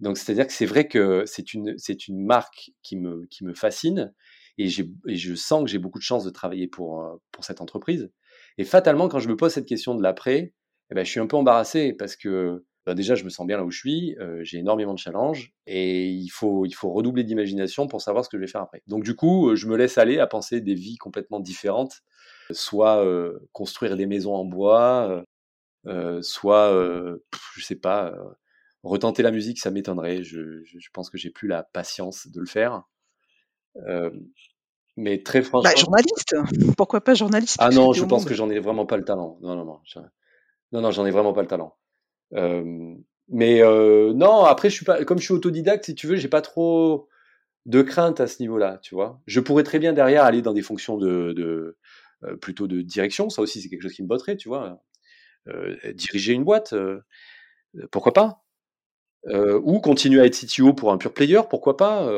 Donc, 0.00 0.18
c'est-à-dire 0.18 0.46
que 0.46 0.52
c'est 0.52 0.66
vrai 0.66 0.88
que 0.88 1.24
c'est 1.26 1.54
une 1.54 1.74
c'est 1.78 2.08
une 2.08 2.24
marque 2.24 2.72
qui 2.82 2.96
me 2.96 3.26
qui 3.30 3.44
me 3.44 3.54
fascine 3.54 4.12
et, 4.58 4.66
et 5.08 5.16
je 5.16 5.34
sens 5.34 5.64
que 5.64 5.70
j'ai 5.70 5.78
beaucoup 5.78 5.98
de 5.98 6.04
chance 6.04 6.24
de 6.24 6.30
travailler 6.30 6.68
pour 6.68 7.02
euh, 7.02 7.16
pour 7.32 7.44
cette 7.44 7.60
entreprise. 7.60 8.10
Et 8.58 8.64
fatalement, 8.64 9.08
quand 9.08 9.18
je 9.20 9.28
me 9.28 9.36
pose 9.36 9.52
cette 9.52 9.66
question 9.66 9.94
de 9.94 10.02
l'après, 10.02 10.54
eh 10.90 10.94
ben, 10.94 11.04
je 11.04 11.10
suis 11.10 11.20
un 11.20 11.26
peu 11.26 11.36
embarrassé 11.36 11.92
parce 11.94 12.16
que 12.16 12.64
bah, 12.84 12.94
déjà, 12.94 13.14
je 13.14 13.24
me 13.24 13.28
sens 13.28 13.46
bien 13.46 13.56
là 13.56 13.64
où 13.64 13.70
je 13.70 13.78
suis, 13.78 14.16
euh, 14.18 14.42
j'ai 14.42 14.58
énormément 14.58 14.92
de 14.92 14.98
challenges 14.98 15.52
et 15.66 16.08
il 16.08 16.28
faut, 16.28 16.66
il 16.66 16.72
faut 16.72 16.90
redoubler 16.90 17.22
d'imagination 17.22 17.86
pour 17.86 18.00
savoir 18.00 18.24
ce 18.24 18.28
que 18.28 18.36
je 18.36 18.40
vais 18.40 18.48
faire 18.48 18.62
après. 18.62 18.82
Donc, 18.88 19.04
du 19.04 19.14
coup, 19.14 19.50
euh, 19.50 19.56
je 19.56 19.68
me 19.68 19.76
laisse 19.76 19.98
aller 19.98 20.18
à 20.18 20.26
penser 20.26 20.60
des 20.60 20.74
vies 20.74 20.96
complètement 20.96 21.38
différentes, 21.38 22.02
soit 22.50 23.04
euh, 23.04 23.38
construire 23.52 23.96
des 23.96 24.06
maisons 24.06 24.34
en 24.34 24.44
bois, 24.44 25.24
soit, 26.22 26.72
je 27.54 27.62
sais 27.62 27.76
pas, 27.76 28.14
retenter 28.82 29.22
la 29.22 29.30
musique, 29.30 29.60
ça 29.60 29.70
m'étonnerait. 29.70 30.24
Je, 30.24 30.62
je, 30.64 30.88
pense 30.92 31.08
que 31.08 31.18
j'ai 31.18 31.30
plus 31.30 31.46
la 31.46 31.62
patience 31.62 32.26
de 32.26 32.40
le 32.40 32.46
faire. 32.46 32.82
mais 34.96 35.22
très 35.22 35.40
bah, 35.40 35.46
franchement. 35.46 35.70
Bah, 35.70 35.76
journaliste 35.76 36.34
Pourquoi 36.76 37.00
pas 37.00 37.14
journaliste 37.14 37.56
Ah 37.60 37.70
non, 37.70 37.92
je 37.92 38.04
pense 38.04 38.24
que 38.24 38.34
j'en 38.34 38.50
ai 38.50 38.58
vraiment 38.58 38.86
pas 38.86 38.96
le 38.96 39.04
talent. 39.04 39.38
Non, 39.40 39.54
non, 39.54 39.64
non. 39.64 39.80
Non, 40.72 40.80
non, 40.80 40.90
j'en 40.90 41.06
ai 41.06 41.10
vraiment 41.12 41.32
pas 41.32 41.42
le 41.42 41.48
talent. 41.48 41.76
Euh, 42.34 42.94
mais 43.28 43.62
euh, 43.62 44.12
non, 44.12 44.44
après, 44.44 44.70
je 44.70 44.74
suis 44.74 44.84
pas, 44.84 45.04
comme 45.04 45.18
je 45.18 45.24
suis 45.24 45.34
autodidacte, 45.34 45.86
si 45.86 45.94
tu 45.94 46.06
veux, 46.06 46.16
j'ai 46.16 46.28
pas 46.28 46.42
trop 46.42 47.08
de 47.66 47.82
crainte 47.82 48.20
à 48.20 48.26
ce 48.26 48.42
niveau-là, 48.42 48.78
tu 48.82 48.94
vois. 48.94 49.20
Je 49.26 49.40
pourrais 49.40 49.62
très 49.62 49.78
bien 49.78 49.92
derrière 49.92 50.24
aller 50.24 50.42
dans 50.42 50.52
des 50.52 50.62
fonctions 50.62 50.98
de, 50.98 51.32
de 51.32 51.76
euh, 52.24 52.36
plutôt 52.36 52.66
de 52.66 52.82
direction, 52.82 53.30
ça 53.30 53.42
aussi 53.42 53.62
c'est 53.62 53.68
quelque 53.68 53.82
chose 53.82 53.94
qui 53.94 54.02
me 54.02 54.08
botterait, 54.08 54.36
tu 54.36 54.48
vois. 54.48 54.82
Euh, 55.48 55.76
diriger 55.94 56.32
une 56.34 56.44
boîte, 56.44 56.74
pourquoi 57.90 58.12
pas? 58.12 58.42
Ou 59.26 59.80
continuer 59.80 60.20
à 60.20 60.26
être 60.26 60.36
CTO 60.36 60.74
pour 60.74 60.92
un 60.92 60.98
pure 60.98 61.14
player, 61.14 61.40
pourquoi 61.48 61.76
pas 61.76 62.10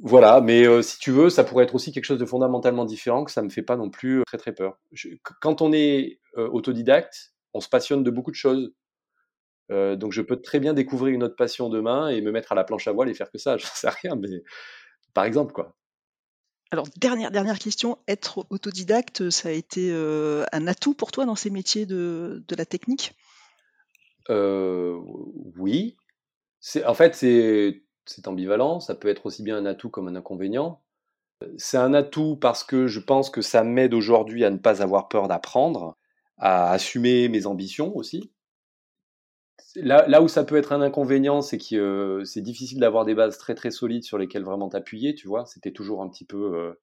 Voilà, 0.00 0.40
mais 0.40 0.82
si 0.82 0.98
tu 0.98 1.12
veux, 1.12 1.30
ça 1.30 1.44
pourrait 1.44 1.64
être 1.64 1.74
aussi 1.74 1.92
quelque 1.92 2.04
chose 2.04 2.18
de 2.18 2.26
fondamentalement 2.26 2.84
différent, 2.84 3.24
que 3.24 3.30
ça 3.30 3.42
me 3.42 3.48
fait 3.48 3.62
pas 3.62 3.76
non 3.76 3.90
plus 3.90 4.22
très 4.26 4.38
très 4.38 4.52
peur. 4.52 4.78
quand 5.40 5.62
on 5.62 5.72
est 5.72 6.20
autodidacte, 6.36 7.32
on 7.54 7.60
se 7.60 7.68
passionne 7.68 8.02
de 8.02 8.10
beaucoup 8.10 8.30
de 8.30 8.36
choses. 8.36 8.72
Euh, 9.72 9.96
donc 9.96 10.12
je 10.12 10.20
peux 10.20 10.40
très 10.40 10.60
bien 10.60 10.74
découvrir 10.74 11.14
une 11.14 11.22
autre 11.24 11.36
passion 11.36 11.68
demain 11.68 12.08
et 12.08 12.20
me 12.20 12.30
mettre 12.30 12.52
à 12.52 12.54
la 12.54 12.64
planche 12.64 12.86
à 12.88 12.92
voile 12.92 13.08
et 13.08 13.14
faire 13.14 13.30
que 13.30 13.38
ça. 13.38 13.56
Je 13.58 13.66
sais 13.66 13.88
rien, 13.88 14.16
mais 14.16 14.42
par 15.14 15.24
exemple 15.24 15.52
quoi. 15.52 15.74
Alors 16.70 16.86
dernière 16.96 17.30
dernière 17.30 17.58
question, 17.58 17.98
être 18.08 18.46
autodidacte, 18.50 19.30
ça 19.30 19.48
a 19.48 19.52
été 19.52 19.90
euh, 19.92 20.44
un 20.52 20.66
atout 20.66 20.94
pour 20.94 21.10
toi 21.10 21.26
dans 21.26 21.34
ces 21.34 21.50
métiers 21.50 21.86
de, 21.86 22.44
de 22.46 22.56
la 22.56 22.66
technique? 22.66 23.14
Euh, 24.30 24.98
Oui. 25.58 25.96
C'est 26.60 26.84
en 26.84 26.94
fait 26.94 27.14
c'est 27.14 27.82
c'est 28.04 28.28
ambivalent. 28.28 28.80
Ça 28.80 28.94
peut 28.94 29.08
être 29.08 29.26
aussi 29.26 29.42
bien 29.42 29.56
un 29.56 29.66
atout 29.66 29.90
comme 29.90 30.08
un 30.08 30.16
inconvénient. 30.16 30.82
C'est 31.58 31.76
un 31.76 31.92
atout 31.92 32.36
parce 32.36 32.62
que 32.62 32.86
je 32.86 33.00
pense 33.00 33.28
que 33.30 33.42
ça 33.42 33.64
m'aide 33.64 33.94
aujourd'hui 33.94 34.44
à 34.44 34.50
ne 34.50 34.58
pas 34.58 34.80
avoir 34.82 35.08
peur 35.08 35.26
d'apprendre, 35.28 35.96
à 36.38 36.70
assumer 36.70 37.28
mes 37.28 37.46
ambitions 37.46 37.96
aussi. 37.96 38.32
Là, 39.76 40.22
où 40.22 40.28
ça 40.28 40.44
peut 40.44 40.56
être 40.56 40.72
un 40.72 40.82
inconvénient, 40.82 41.40
c'est 41.40 41.58
que 41.58 41.76
euh, 41.76 42.24
c'est 42.24 42.42
difficile 42.42 42.78
d'avoir 42.80 43.04
des 43.04 43.14
bases 43.14 43.38
très 43.38 43.54
très 43.54 43.70
solides 43.70 44.04
sur 44.04 44.18
lesquelles 44.18 44.44
vraiment 44.44 44.68
t'appuyer, 44.68 45.14
tu 45.14 45.28
vois. 45.28 45.46
C'était 45.46 45.72
toujours 45.72 46.02
un 46.02 46.08
petit 46.10 46.26
peu, 46.26 46.54
euh, 46.56 46.74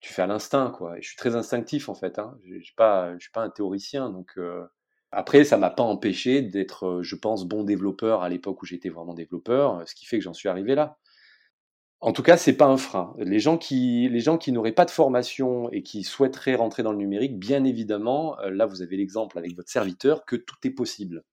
tu 0.00 0.12
fais 0.12 0.22
à 0.22 0.26
l'instinct, 0.26 0.70
quoi. 0.76 0.98
Et 0.98 1.02
je 1.02 1.08
suis 1.08 1.16
très 1.16 1.36
instinctif 1.36 1.88
en 1.88 1.94
fait. 1.94 2.18
Hein. 2.18 2.38
Je 2.44 2.58
je 2.58 2.64
suis 2.64 2.74
pas 2.74 3.14
un 3.36 3.50
théoricien, 3.50 4.10
donc 4.10 4.32
euh, 4.38 4.64
après, 5.12 5.44
ça 5.44 5.58
m'a 5.58 5.70
pas 5.70 5.82
empêché 5.84 6.42
d'être, 6.42 7.00
je 7.02 7.16
pense, 7.16 7.46
bon 7.46 7.64
développeur 7.64 8.22
à 8.22 8.28
l'époque 8.28 8.62
où 8.62 8.66
j'étais 8.66 8.88
vraiment 8.90 9.14
développeur, 9.14 9.82
ce 9.88 9.94
qui 9.94 10.06
fait 10.06 10.18
que 10.18 10.24
j'en 10.24 10.34
suis 10.34 10.48
arrivé 10.48 10.74
là. 10.74 10.98
En 12.00 12.12
tout 12.12 12.22
cas, 12.22 12.36
c'est 12.36 12.54
pas 12.56 12.66
un 12.66 12.76
frein. 12.78 13.14
Les 13.18 13.40
gens 13.40 13.58
qui, 13.58 14.08
les 14.08 14.20
gens 14.20 14.38
qui 14.38 14.52
n'auraient 14.52 14.72
pas 14.72 14.84
de 14.86 14.90
formation 14.90 15.70
et 15.72 15.82
qui 15.82 16.02
souhaiteraient 16.04 16.56
rentrer 16.56 16.82
dans 16.82 16.92
le 16.92 16.98
numérique, 16.98 17.38
bien 17.38 17.64
évidemment, 17.64 18.36
là 18.40 18.66
vous 18.66 18.82
avez 18.82 18.96
l'exemple 18.96 19.38
avec 19.38 19.54
votre 19.56 19.70
serviteur 19.70 20.24
que 20.26 20.36
tout 20.36 20.56
est 20.64 20.70
possible. 20.70 21.24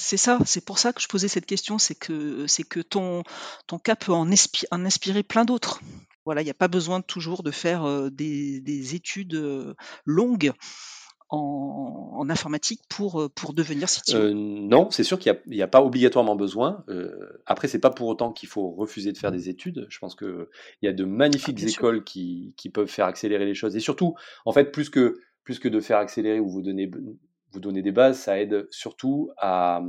C'est 0.00 0.16
ça, 0.16 0.38
c'est 0.46 0.64
pour 0.64 0.78
ça 0.78 0.94
que 0.94 1.02
je 1.02 1.08
posais 1.08 1.28
cette 1.28 1.44
question, 1.44 1.76
c'est 1.76 1.94
que, 1.94 2.46
c'est 2.46 2.62
que 2.62 2.80
ton, 2.80 3.22
ton 3.66 3.78
cas 3.78 3.96
peut 3.96 4.12
en, 4.12 4.30
inspirer 4.30 5.22
plein 5.22 5.44
d'autres. 5.44 5.80
Voilà, 6.24 6.40
il 6.40 6.44
n'y 6.44 6.50
a 6.50 6.54
pas 6.54 6.68
besoin 6.68 7.02
toujours 7.02 7.42
de 7.42 7.50
faire 7.50 7.84
euh, 7.84 8.08
des, 8.08 8.94
études 8.94 9.34
euh, 9.34 9.74
longues 10.06 10.52
en, 11.28 12.26
informatique 12.30 12.80
pour, 12.88 13.20
euh, 13.20 13.28
pour 13.28 13.52
devenir 13.52 13.88
CTO 13.88 14.32
Non, 14.32 14.90
c'est 14.90 15.04
sûr 15.04 15.18
qu'il 15.18 15.38
n'y 15.46 15.60
a, 15.60 15.68
pas 15.68 15.82
obligatoirement 15.82 16.34
besoin. 16.34 16.82
après, 17.44 17.68
c'est 17.68 17.78
pas 17.78 17.90
pour 17.90 18.08
autant 18.08 18.32
qu'il 18.32 18.48
faut 18.48 18.70
refuser 18.70 19.12
de 19.12 19.18
faire 19.18 19.32
des 19.32 19.50
études. 19.50 19.86
Je 19.90 19.98
pense 19.98 20.14
qu'il 20.16 20.46
y 20.80 20.88
a 20.88 20.94
de 20.94 21.04
magnifiques 21.04 21.60
ah, 21.62 21.68
écoles 21.68 22.04
qui, 22.04 22.54
qui, 22.56 22.70
peuvent 22.70 22.88
faire 22.88 23.06
accélérer 23.06 23.44
les 23.44 23.54
choses. 23.54 23.76
Et 23.76 23.80
surtout, 23.80 24.14
en 24.46 24.52
fait, 24.52 24.72
plus 24.72 24.88
que, 24.88 25.20
plus 25.44 25.58
que 25.58 25.68
de 25.68 25.80
faire 25.80 25.98
accélérer 25.98 26.40
ou 26.40 26.48
vous 26.48 26.62
donner 26.62 26.90
vous 27.52 27.60
donner 27.60 27.82
des 27.82 27.92
bases, 27.92 28.18
ça 28.18 28.40
aide 28.40 28.66
surtout 28.70 29.30
à, 29.36 29.82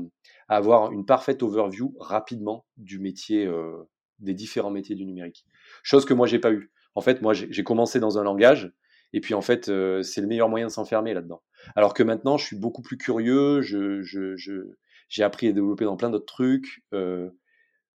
avoir 0.47 0.91
une 0.91 1.05
parfaite 1.05 1.43
overview 1.43 1.95
rapidement 1.99 2.65
du 2.77 2.99
métier, 2.99 3.45
euh, 3.45 3.83
des 4.19 4.33
différents 4.33 4.71
métiers 4.71 4.95
du 4.95 5.05
numérique. 5.05 5.45
Chose 5.83 6.05
que 6.05 6.13
moi 6.13 6.27
j'ai 6.27 6.39
pas 6.39 6.51
eu. 6.51 6.71
En 6.95 7.01
fait, 7.01 7.21
moi 7.21 7.33
j'ai 7.33 7.63
commencé 7.63 7.99
dans 7.99 8.17
un 8.17 8.23
langage 8.23 8.73
et 9.13 9.21
puis 9.21 9.33
en 9.33 9.41
fait 9.41 9.69
euh, 9.69 10.01
c'est 10.01 10.21
le 10.21 10.27
meilleur 10.27 10.49
moyen 10.49 10.67
de 10.67 10.71
s'enfermer 10.71 11.13
là-dedans. 11.13 11.41
Alors 11.75 11.93
que 11.93 12.03
maintenant 12.03 12.37
je 12.37 12.45
suis 12.45 12.57
beaucoup 12.57 12.81
plus 12.81 12.97
curieux, 12.97 13.61
j'ai 13.61 15.23
appris 15.23 15.47
à 15.47 15.51
développer 15.53 15.85
dans 15.85 15.97
plein 15.97 16.09
d'autres 16.09 16.25
trucs. 16.25 16.83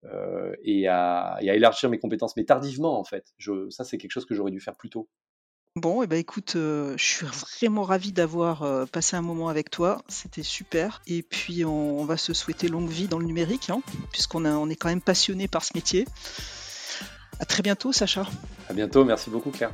Euh, 0.08 0.56
et, 0.64 0.88
à, 0.88 1.38
élargir 1.42 1.90
mes 1.90 1.98
compétences, 1.98 2.36
mais 2.38 2.46
tardivement 2.46 3.00
en 3.00 3.04
fait. 3.04 3.34
Ça, 3.70 3.84
c'est 3.84 3.98
quelque 3.98 4.12
chose 4.12 4.26
que 4.26 4.36
j'aurais 4.36 4.52
dû 4.52 4.60
faire 4.60 4.76
plus 4.76 4.90
tôt. 4.90 5.10
Bon, 5.78 6.02
et 6.02 6.06
eh 6.06 6.08
ben 6.08 6.18
écoute, 6.18 6.54
euh, 6.56 6.96
je 6.96 7.04
suis 7.04 7.26
vraiment 7.26 7.84
ravi 7.84 8.14
d'avoir 8.14 8.64
euh, 8.64 8.86
passé 8.86 9.18
un 9.18 9.22
moment 9.22 9.50
avec 9.50 9.70
toi. 9.70 10.02
C'était 10.08 10.42
super. 10.42 11.02
Et 11.06 11.22
puis, 11.22 11.66
on, 11.66 12.06
va 12.06 12.16
se 12.16 12.34
souhaiter 12.34 12.70
longue 12.70 12.88
vie 12.88 13.10
dans 13.10 13.20
le 13.20 13.26
numérique, 13.26 13.70
hein, 13.70 13.82
puisqu'on 14.14 14.46
on 14.46 14.70
est 14.70 14.78
quand 14.78 14.88
même 14.88 15.02
passionné 15.02 15.50
par 15.50 15.66
ce 15.66 15.74
métier. 15.76 16.08
À 17.42 17.46
très 17.46 17.62
bientôt, 17.62 17.92
Sacha. 17.92 18.26
À 18.70 18.74
bientôt. 18.74 19.04
Merci 19.04 19.30
beaucoup, 19.30 19.52
Claire. 19.52 19.74